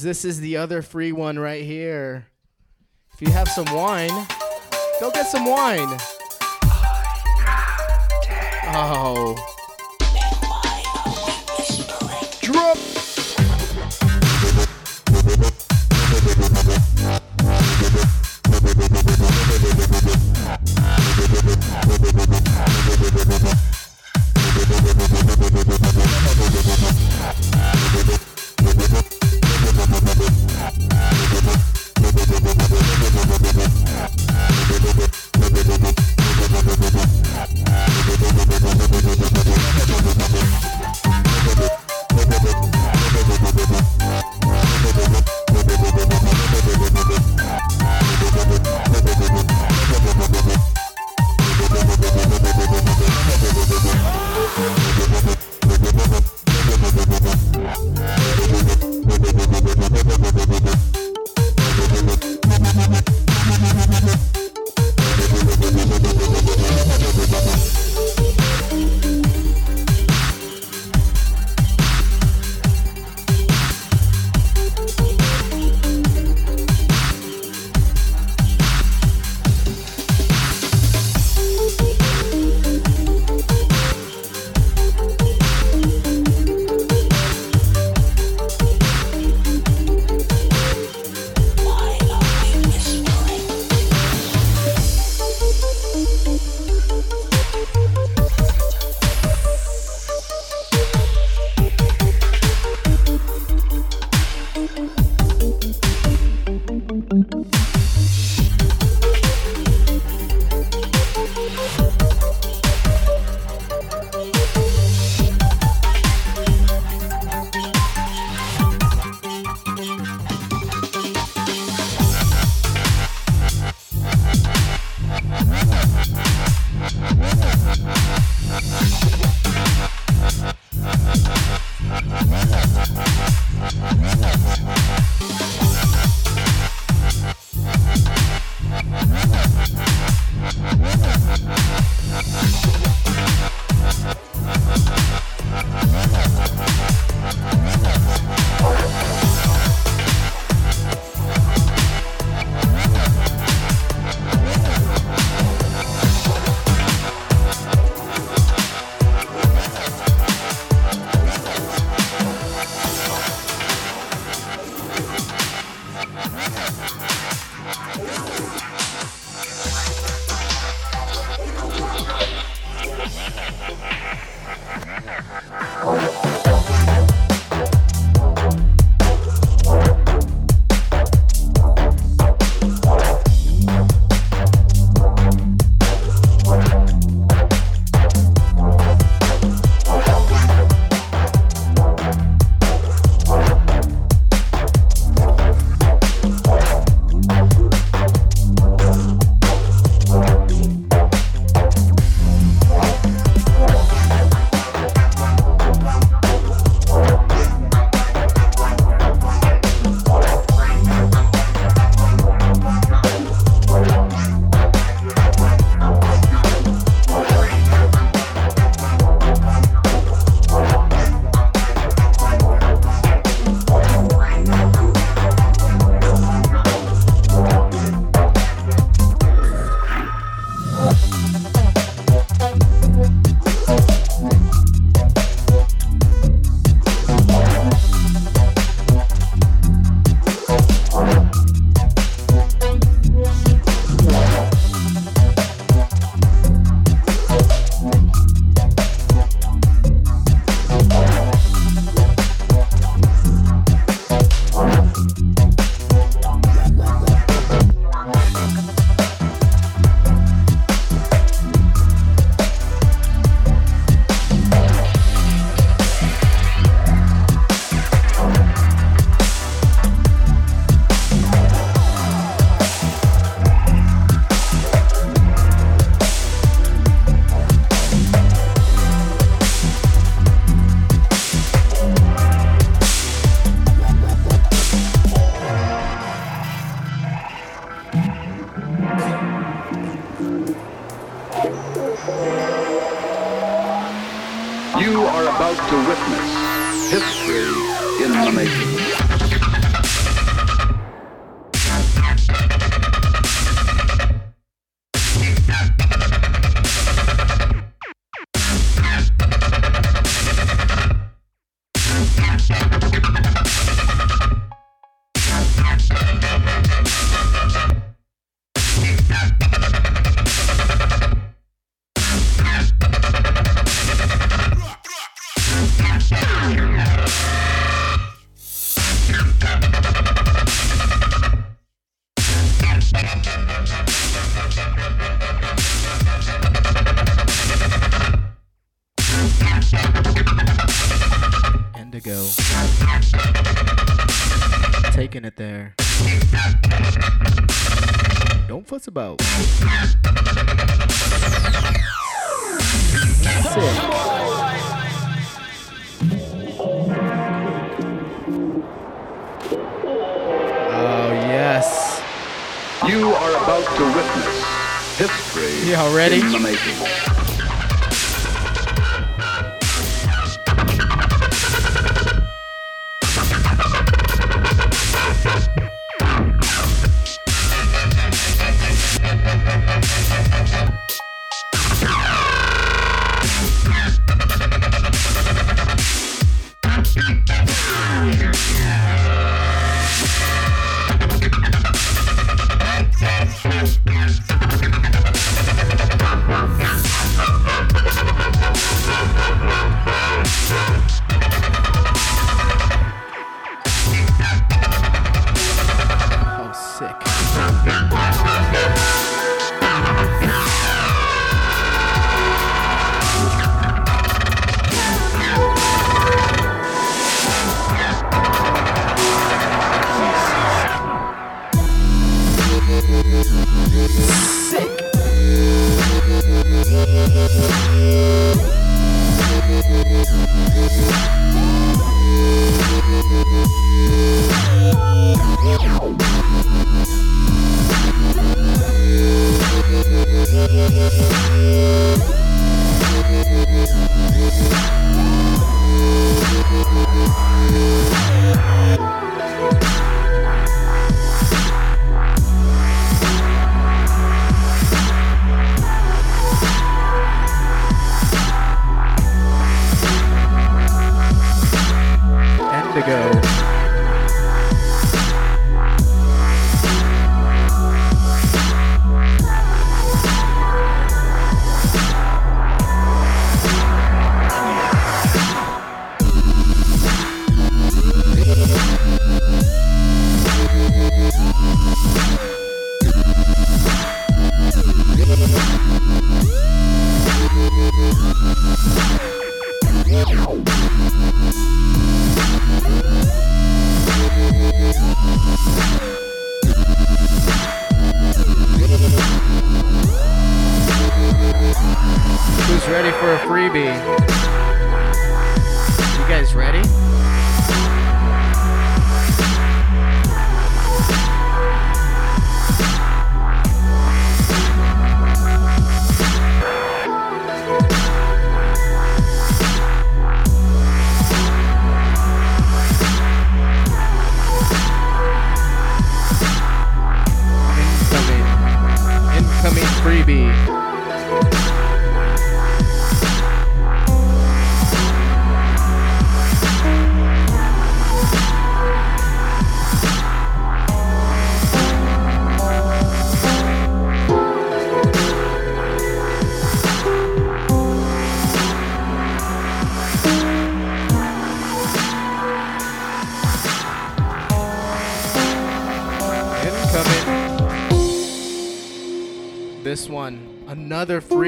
This 0.00 0.24
is 0.24 0.40
the 0.40 0.56
other 0.56 0.80
free 0.80 1.12
one 1.12 1.38
right 1.38 1.64
here. 1.64 2.26
If 3.12 3.20
you 3.20 3.30
have 3.30 3.46
some 3.46 3.66
wine, 3.74 4.26
go 5.00 5.10
get 5.10 5.26
some 5.26 5.44
wine. 5.44 5.98
Oh. 8.74 9.51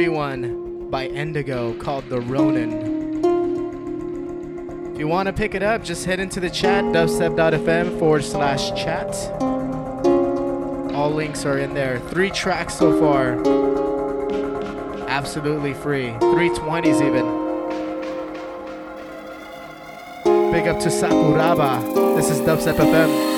Another 0.04 0.16
free 0.16 0.18
one 0.18 0.90
by 0.90 1.06
Indigo 1.06 1.72
called 1.78 2.06
The 2.10 2.20
Ronin. 2.20 3.24
If 4.92 4.98
you 4.98 5.08
want 5.08 5.28
to 5.28 5.32
pick 5.32 5.54
it 5.54 5.62
up, 5.62 5.82
just 5.82 6.04
head 6.04 6.20
into 6.20 6.40
the 6.40 6.50
chat, 6.50 6.84
dubstep.fm 6.84 7.98
forward 7.98 8.22
slash 8.22 8.68
chat. 8.72 9.14
All 10.94 11.10
links 11.10 11.46
are 11.46 11.58
in 11.58 11.72
there. 11.72 12.00
Three 12.10 12.28
tracks 12.30 12.74
so 12.74 13.00
far. 13.00 13.38
Absolutely 15.08 15.72
free. 15.72 16.10
320s 16.20 17.00
even. 17.00 17.24
Big 20.52 20.68
up 20.68 20.78
to 20.80 20.90
Sakuraba. 20.90 22.16
This 22.16 22.28
is 22.28 22.40
Dubstep 22.40 22.76
FM. 22.76 23.33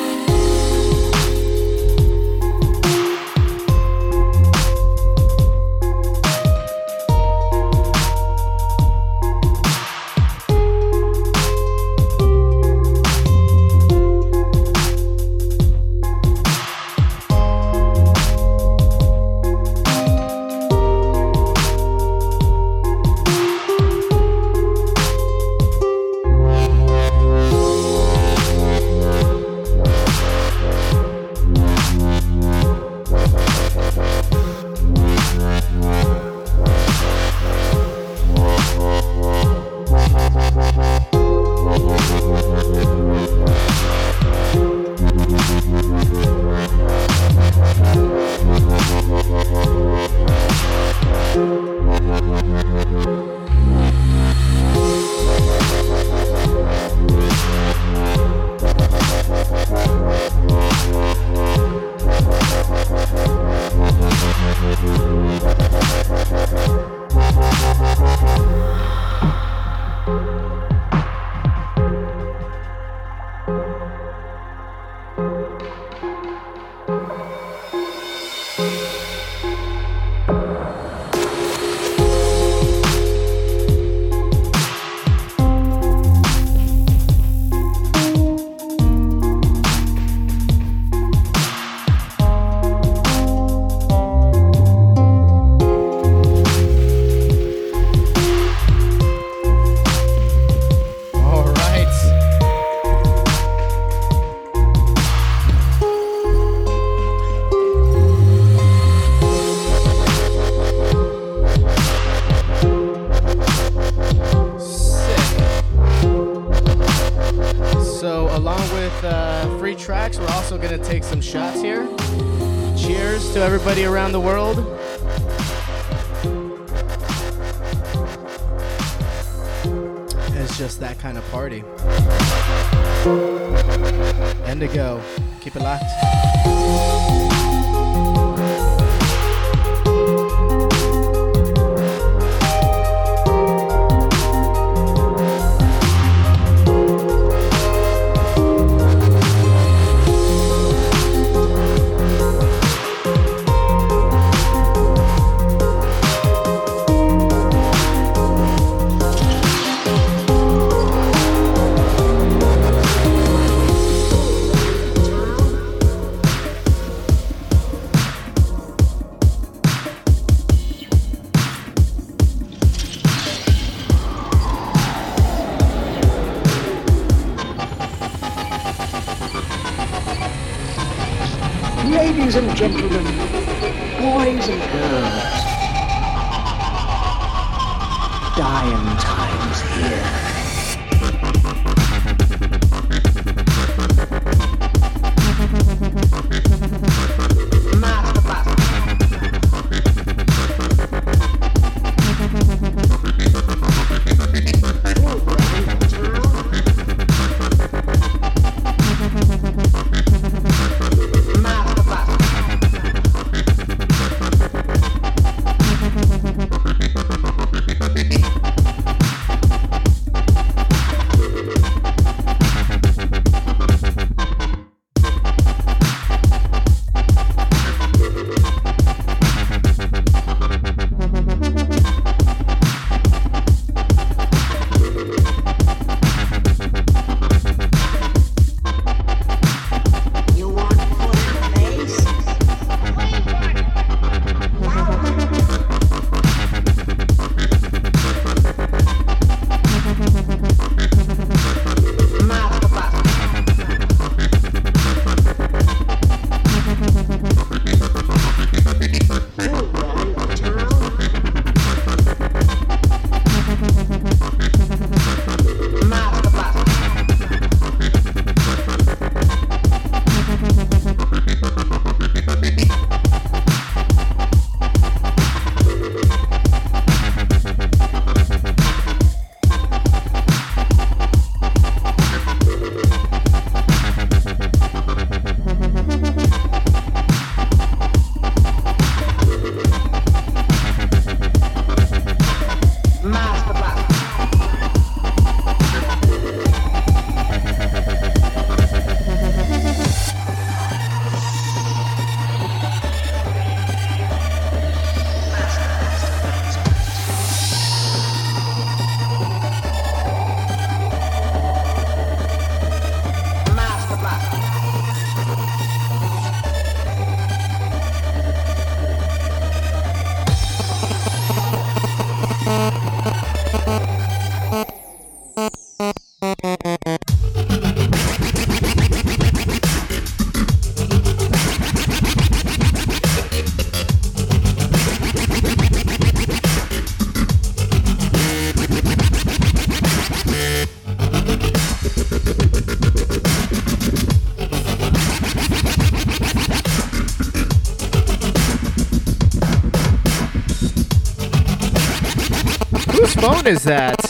Is 353.46 353.62
that? 353.62 354.05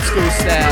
old 0.00 0.06
school 0.06 0.30
style. 0.30 0.69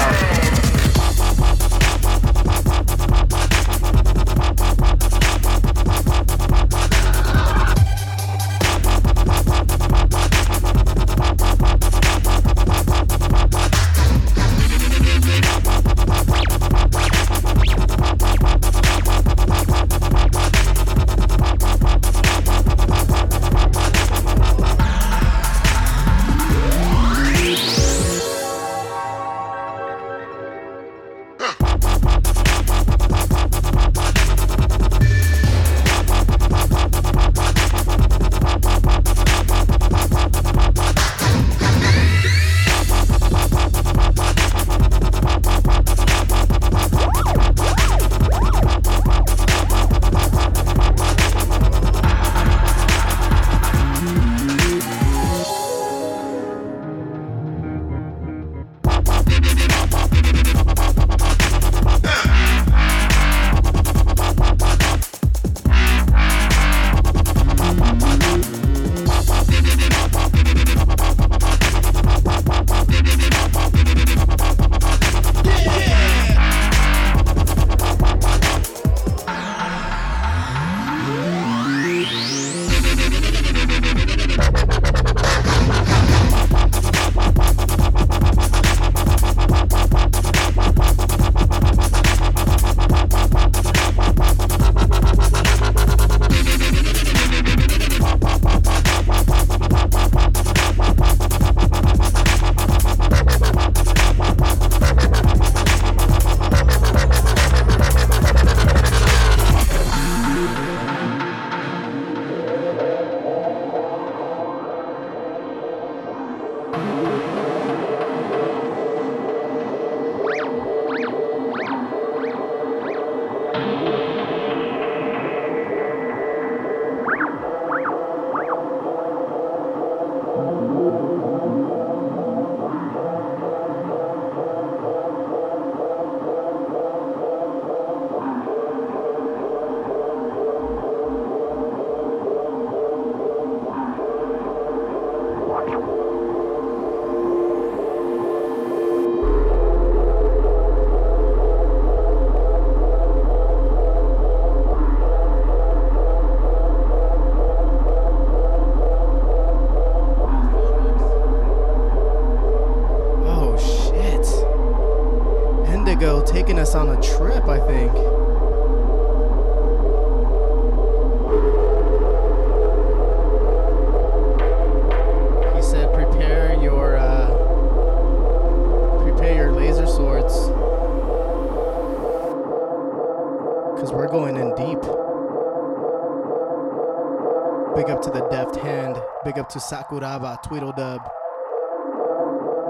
to 189.48 189.58
Sakuraba, 189.58 190.36
Tweedledub, 190.42 191.00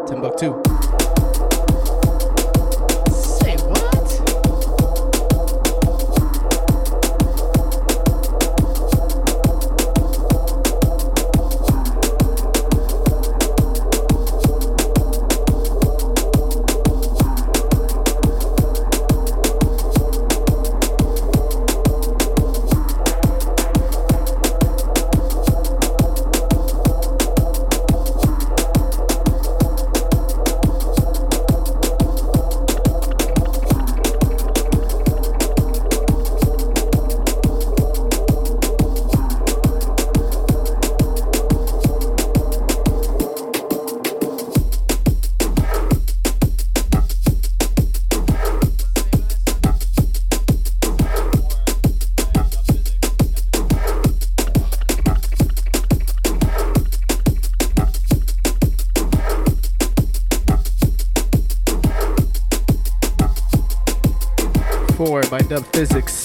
Timbuktu. 0.07 1.18
up 65.53 65.65
physics. 65.75 66.18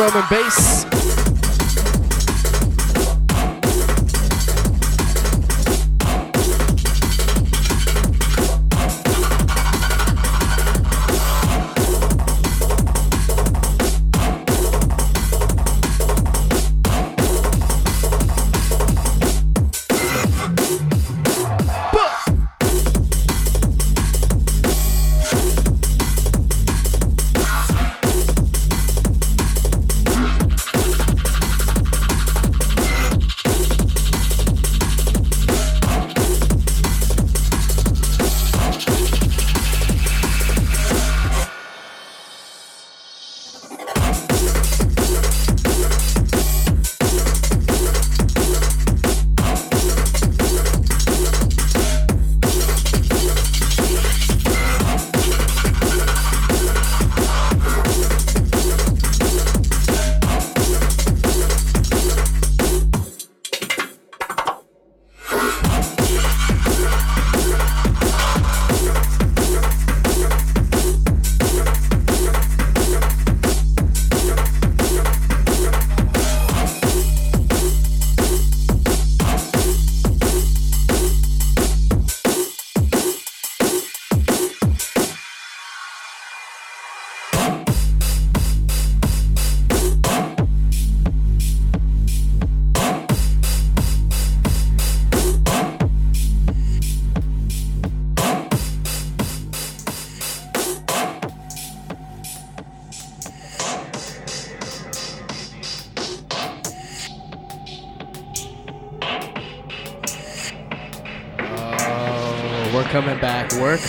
Drum 0.00 0.16
and 0.16 0.30
bass. 0.30 0.89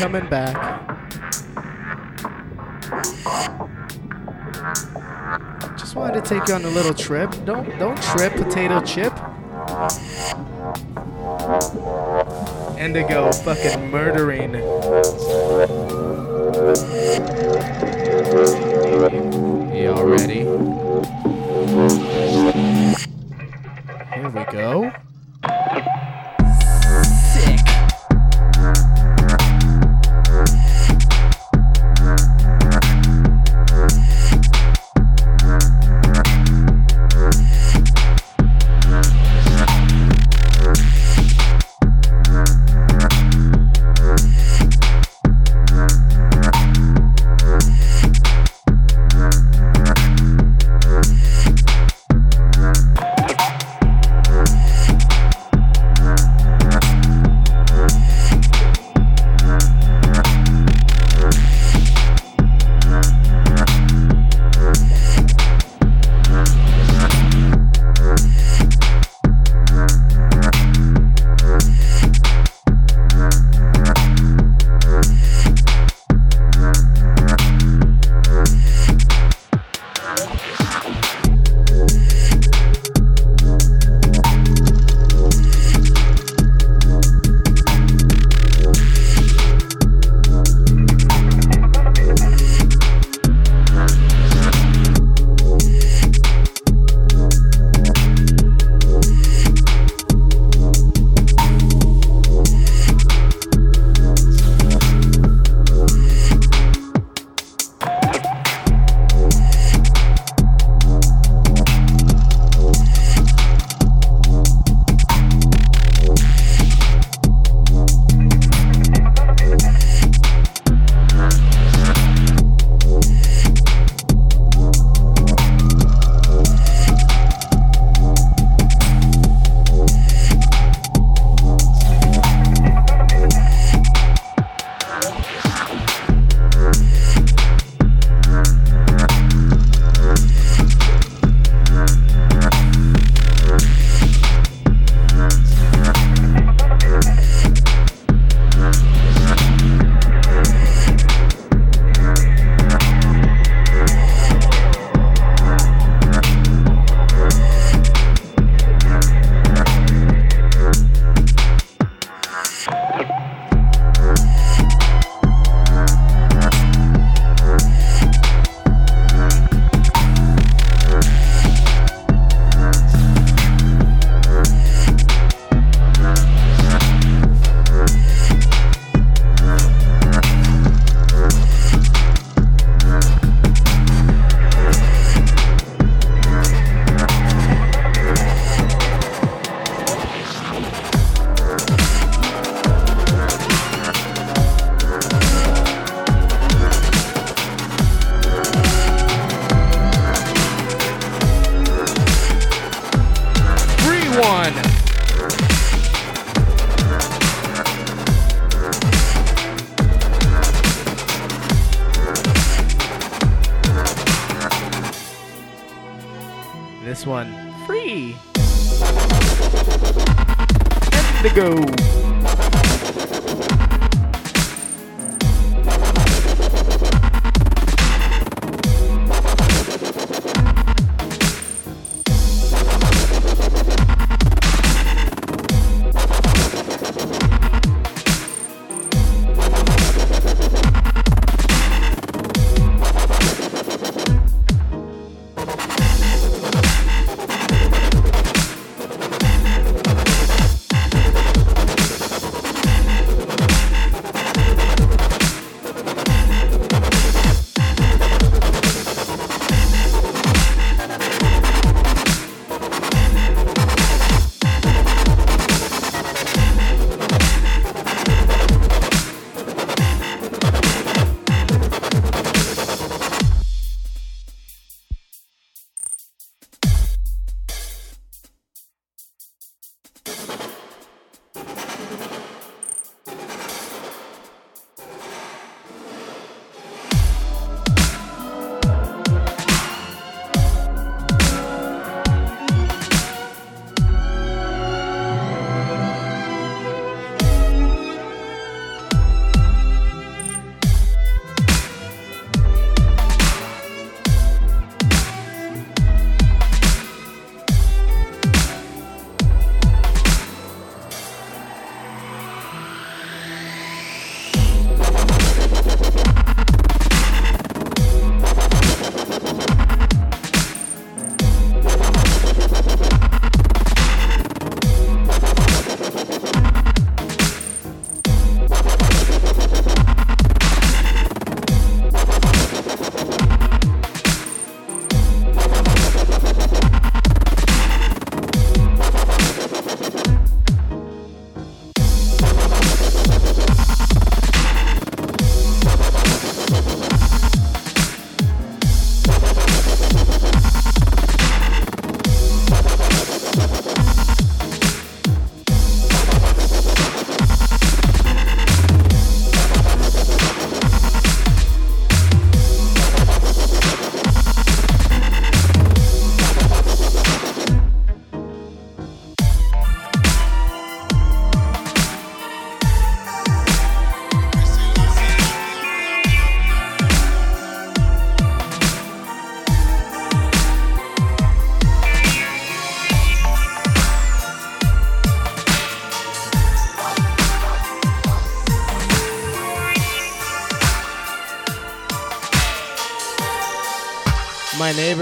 Coming 0.02 0.28
back. 0.32 0.56
Just 5.78 5.95
wanted 5.95 6.26
to 6.26 6.28
take 6.28 6.48
you 6.48 6.56
on 6.56 6.65
a 6.65 6.69
little 6.69 6.95
trip. 6.95 7.30
Don't 7.45 7.69
don't 7.78 8.02
trip, 8.02 8.34
potato 8.34 8.82
chip. 8.82 9.14
Indigo 12.80 13.32
fucking 13.32 13.91
murdering. 13.91 14.56
Y'all 19.76 20.03
ready? 20.03 20.45
Here 24.15 24.30
we 24.30 24.44
go. 24.52 24.91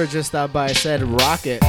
Just 0.05 0.29
stopped 0.29 0.53
by 0.53 0.71
said 0.71 1.03
rocket. 1.03 1.61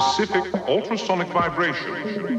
Specific 0.00 0.52
ultrasonic 0.68 1.28
vibration. 1.28 2.34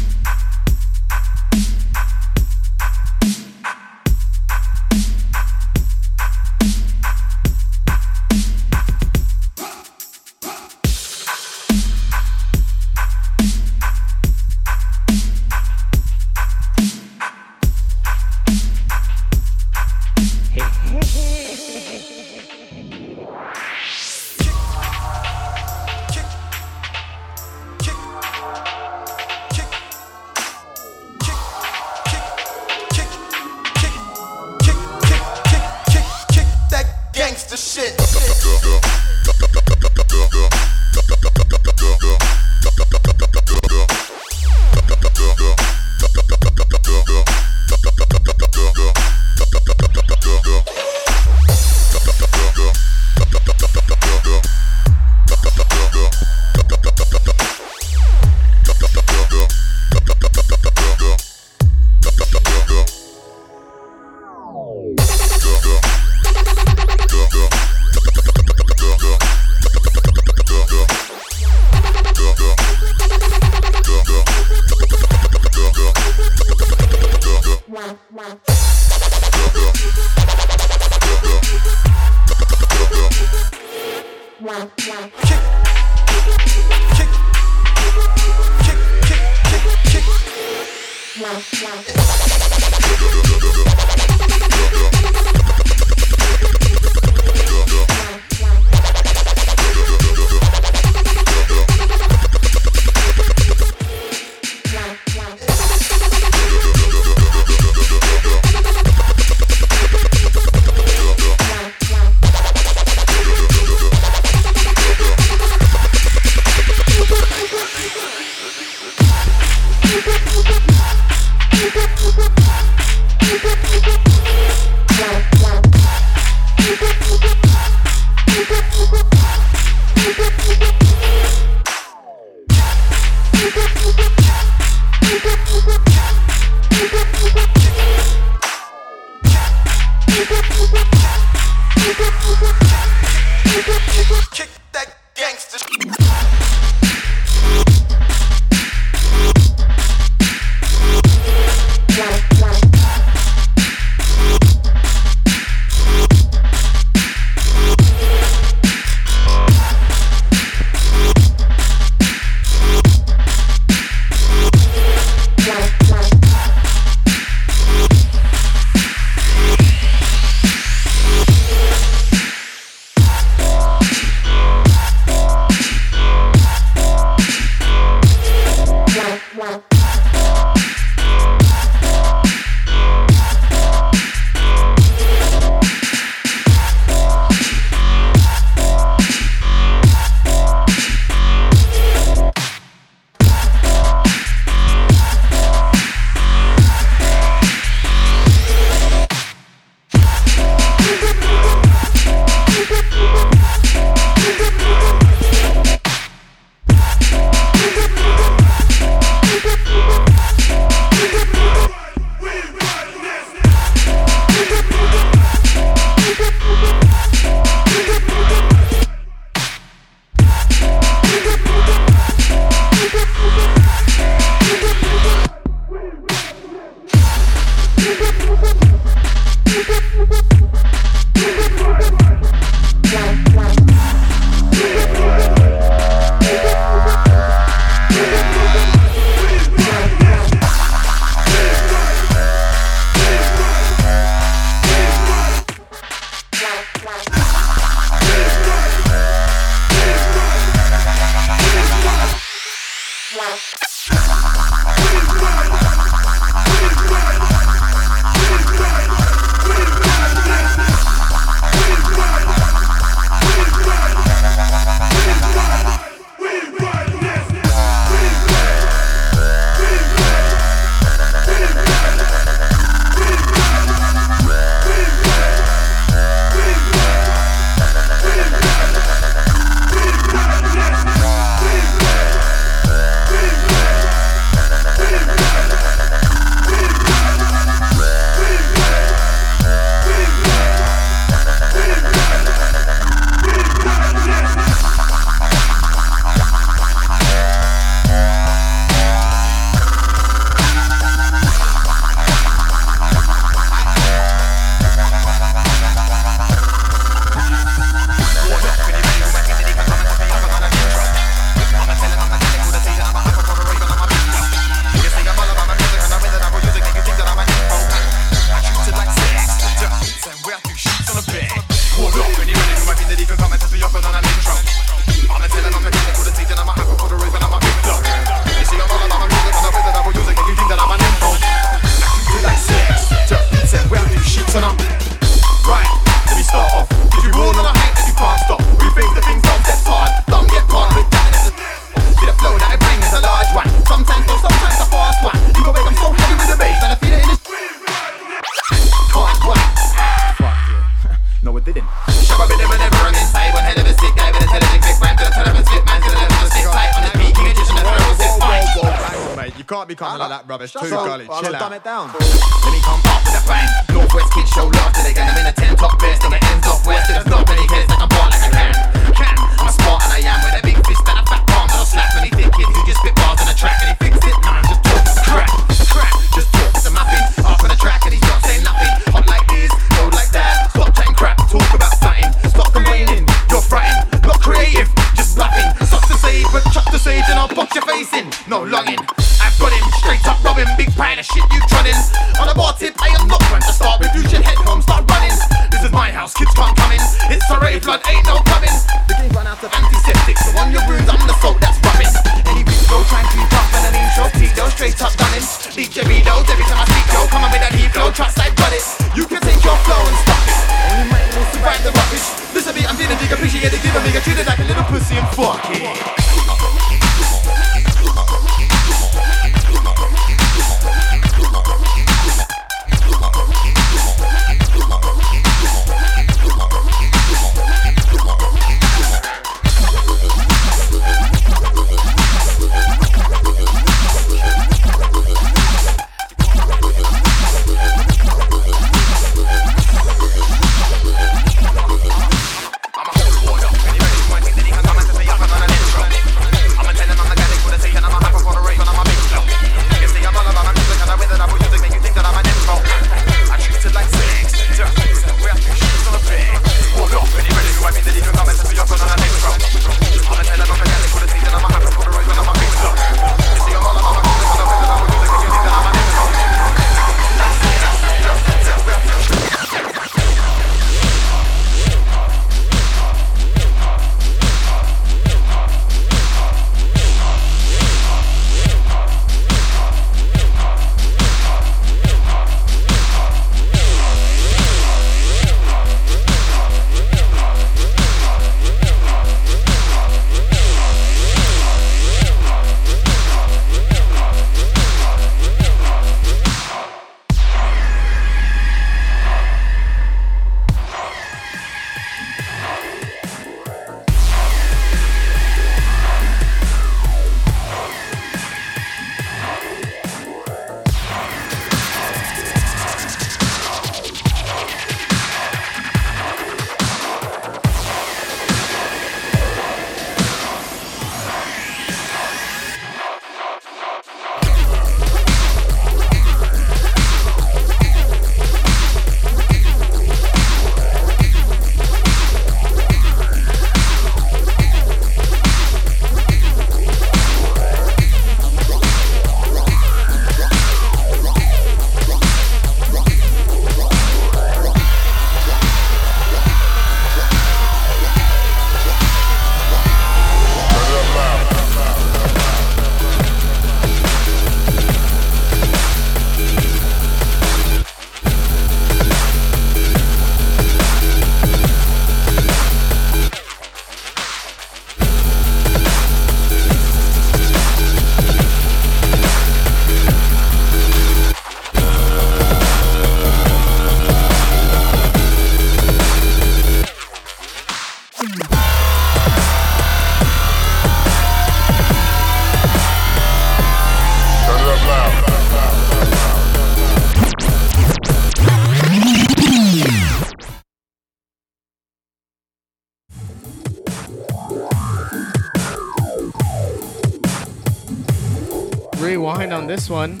this 599.52 599.68
one. 599.68 600.00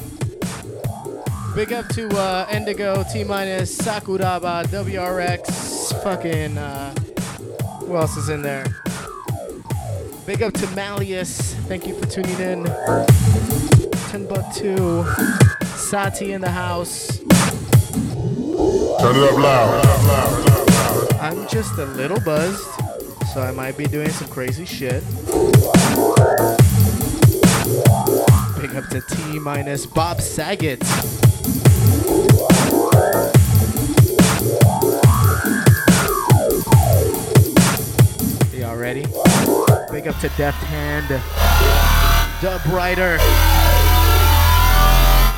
Big 1.54 1.74
up 1.74 1.86
to 1.88 2.08
uh, 2.16 2.48
Indigo, 2.50 3.04
T 3.12 3.22
Minus, 3.22 3.76
Sakuraba, 3.76 4.64
WRX, 4.64 6.02
fucking. 6.02 6.56
Uh, 6.56 6.94
who 7.80 7.94
else 7.94 8.16
is 8.16 8.30
in 8.30 8.40
there? 8.40 8.64
Big 10.24 10.42
up 10.42 10.54
to 10.54 10.66
Malleus. 10.68 11.52
Thank 11.68 11.86
you 11.86 11.94
for 11.94 12.06
tuning 12.06 12.40
in. 12.40 12.64
10 14.08 14.26
buck 14.26 14.54
2. 14.54 15.04
Sati 15.66 16.32
in 16.32 16.40
the 16.40 16.50
house. 16.50 17.18
Turn 17.18 19.16
it 19.16 19.22
up 19.22 19.38
loud 19.38 21.12
I'm 21.20 21.46
just 21.48 21.76
a 21.78 21.84
little 21.84 22.20
buzzed, 22.20 22.64
so 23.34 23.42
I 23.42 23.50
might 23.50 23.76
be 23.76 23.84
doing 23.84 24.08
some 24.08 24.28
crazy 24.28 24.64
shit. 24.64 25.02
Big 28.72 28.84
up 28.84 28.88
to 28.88 29.00
T 29.02 29.38
minus 29.38 29.84
Bob 29.84 30.18
Saget. 30.22 30.82
Y'all 38.54 38.76
ready? 38.76 39.02
Big 39.90 40.08
up 40.08 40.18
to 40.20 40.30
Death 40.38 40.54
Hand, 40.54 41.08
Dub 42.40 42.64
Writer, 42.72 43.18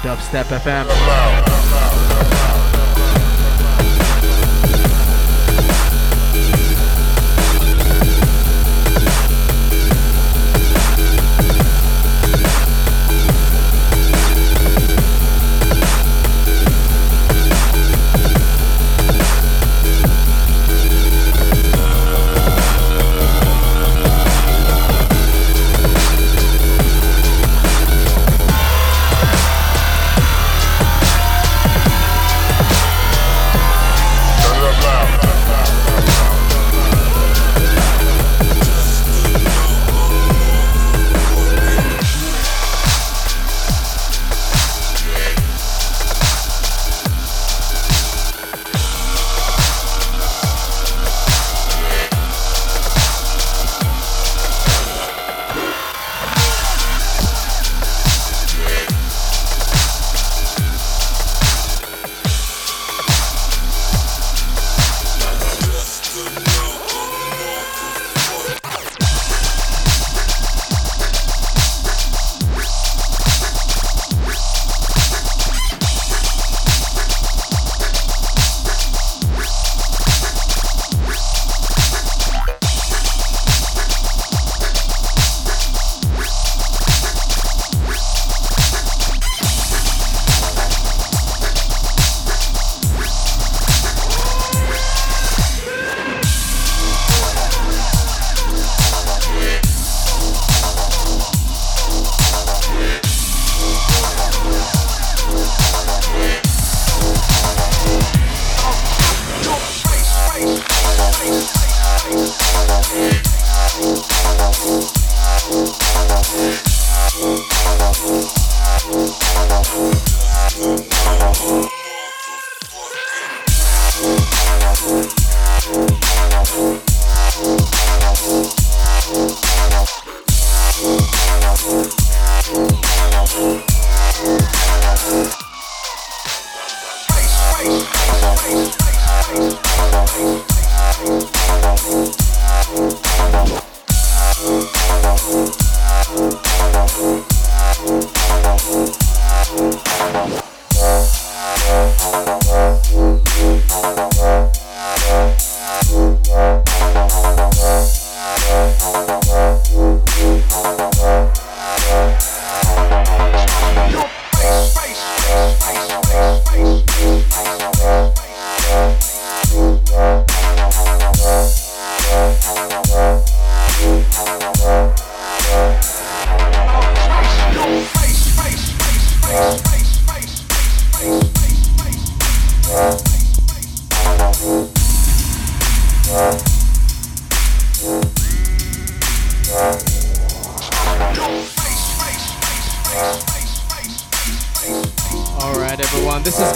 Dubstep 0.05 0.45
FM. 0.45 1.74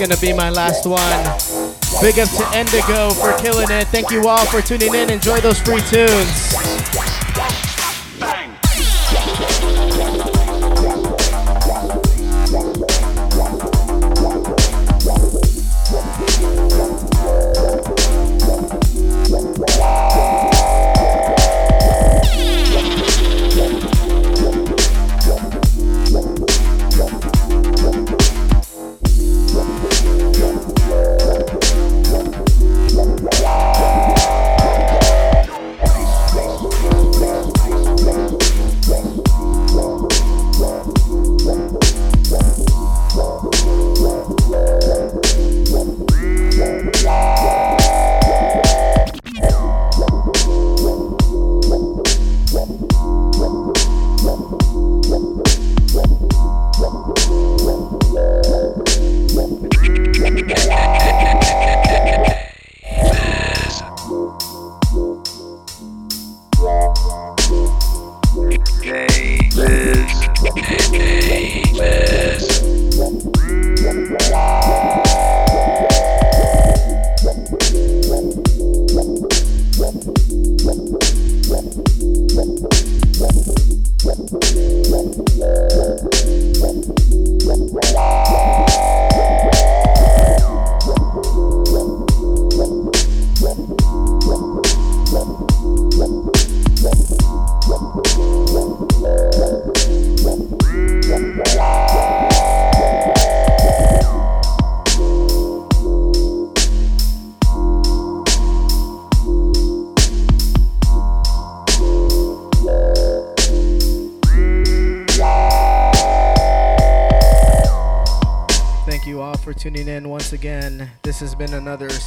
Gonna 0.08 0.20
be 0.20 0.32
my 0.32 0.48
last 0.48 0.86
one. 0.86 1.22
Big 2.00 2.18
up 2.18 2.28
to 2.30 2.58
Indigo 2.58 3.10
for 3.10 3.36
killing 3.38 3.70
it. 3.70 3.88
Thank 3.88 4.10
you 4.10 4.26
all 4.26 4.46
for 4.46 4.62
tuning 4.62 4.94
in. 4.94 5.10
Enjoy 5.10 5.38
those 5.40 5.60
free 5.60 5.82
tunes. 5.82 6.47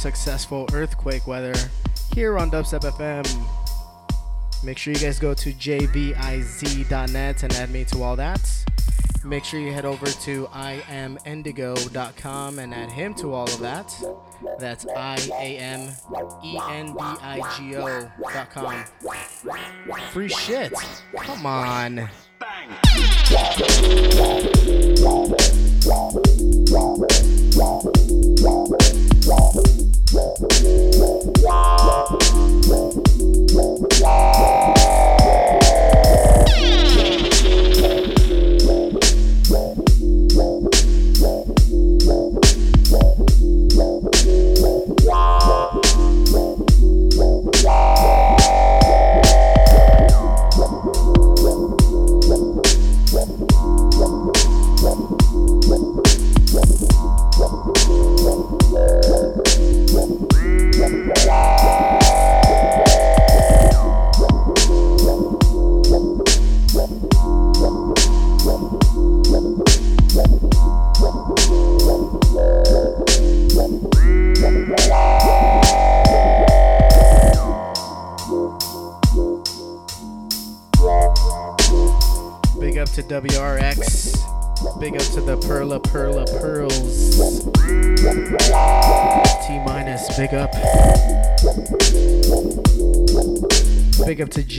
Successful 0.02 0.68
earthquake 0.72 1.28
weather 1.28 1.54
here 2.12 2.36
on 2.36 2.50
Dubstep 2.50 2.80
FM. 2.80 3.24
Make 4.64 4.76
sure 4.76 4.92
you 4.92 4.98
guys 4.98 5.20
go 5.20 5.32
to 5.32 5.52
jviz.net 5.52 7.42
and 7.44 7.52
add 7.52 7.70
me 7.70 7.84
to 7.84 8.02
all 8.02 8.16
that. 8.16 8.40
Make 9.24 9.44
sure 9.44 9.60
you 9.60 9.72
head 9.72 9.84
over 9.84 10.06
to 10.06 10.46
iamindigo.com 10.46 12.58
and 12.58 12.74
add 12.74 12.90
him 12.90 13.14
to 13.14 13.32
all 13.32 13.44
of 13.44 13.60
that. 13.60 13.94
That's 14.58 14.84
I 14.88 15.18
A 15.38 15.58
M 15.58 15.90
E 16.44 16.58
N 16.68 16.86
D 16.86 16.94
I 16.98 17.40
G 17.56 17.76
O.com. 17.76 18.84
Free 20.10 20.28
shit. 20.28 20.72
Come 21.16 21.46
on. 21.46 22.10
Big 28.42 28.81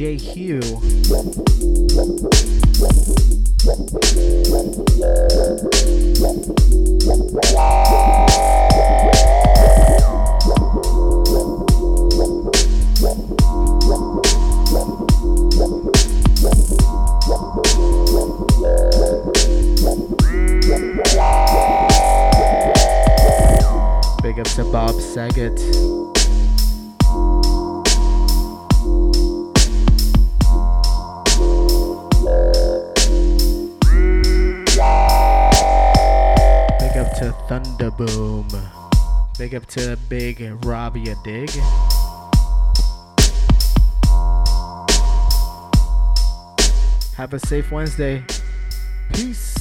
J 0.03 0.17
Hugh. 0.17 0.62
Have 47.23 47.33
a 47.33 47.39
safe 47.39 47.71
Wednesday. 47.71 48.21
Peace. 49.13 49.52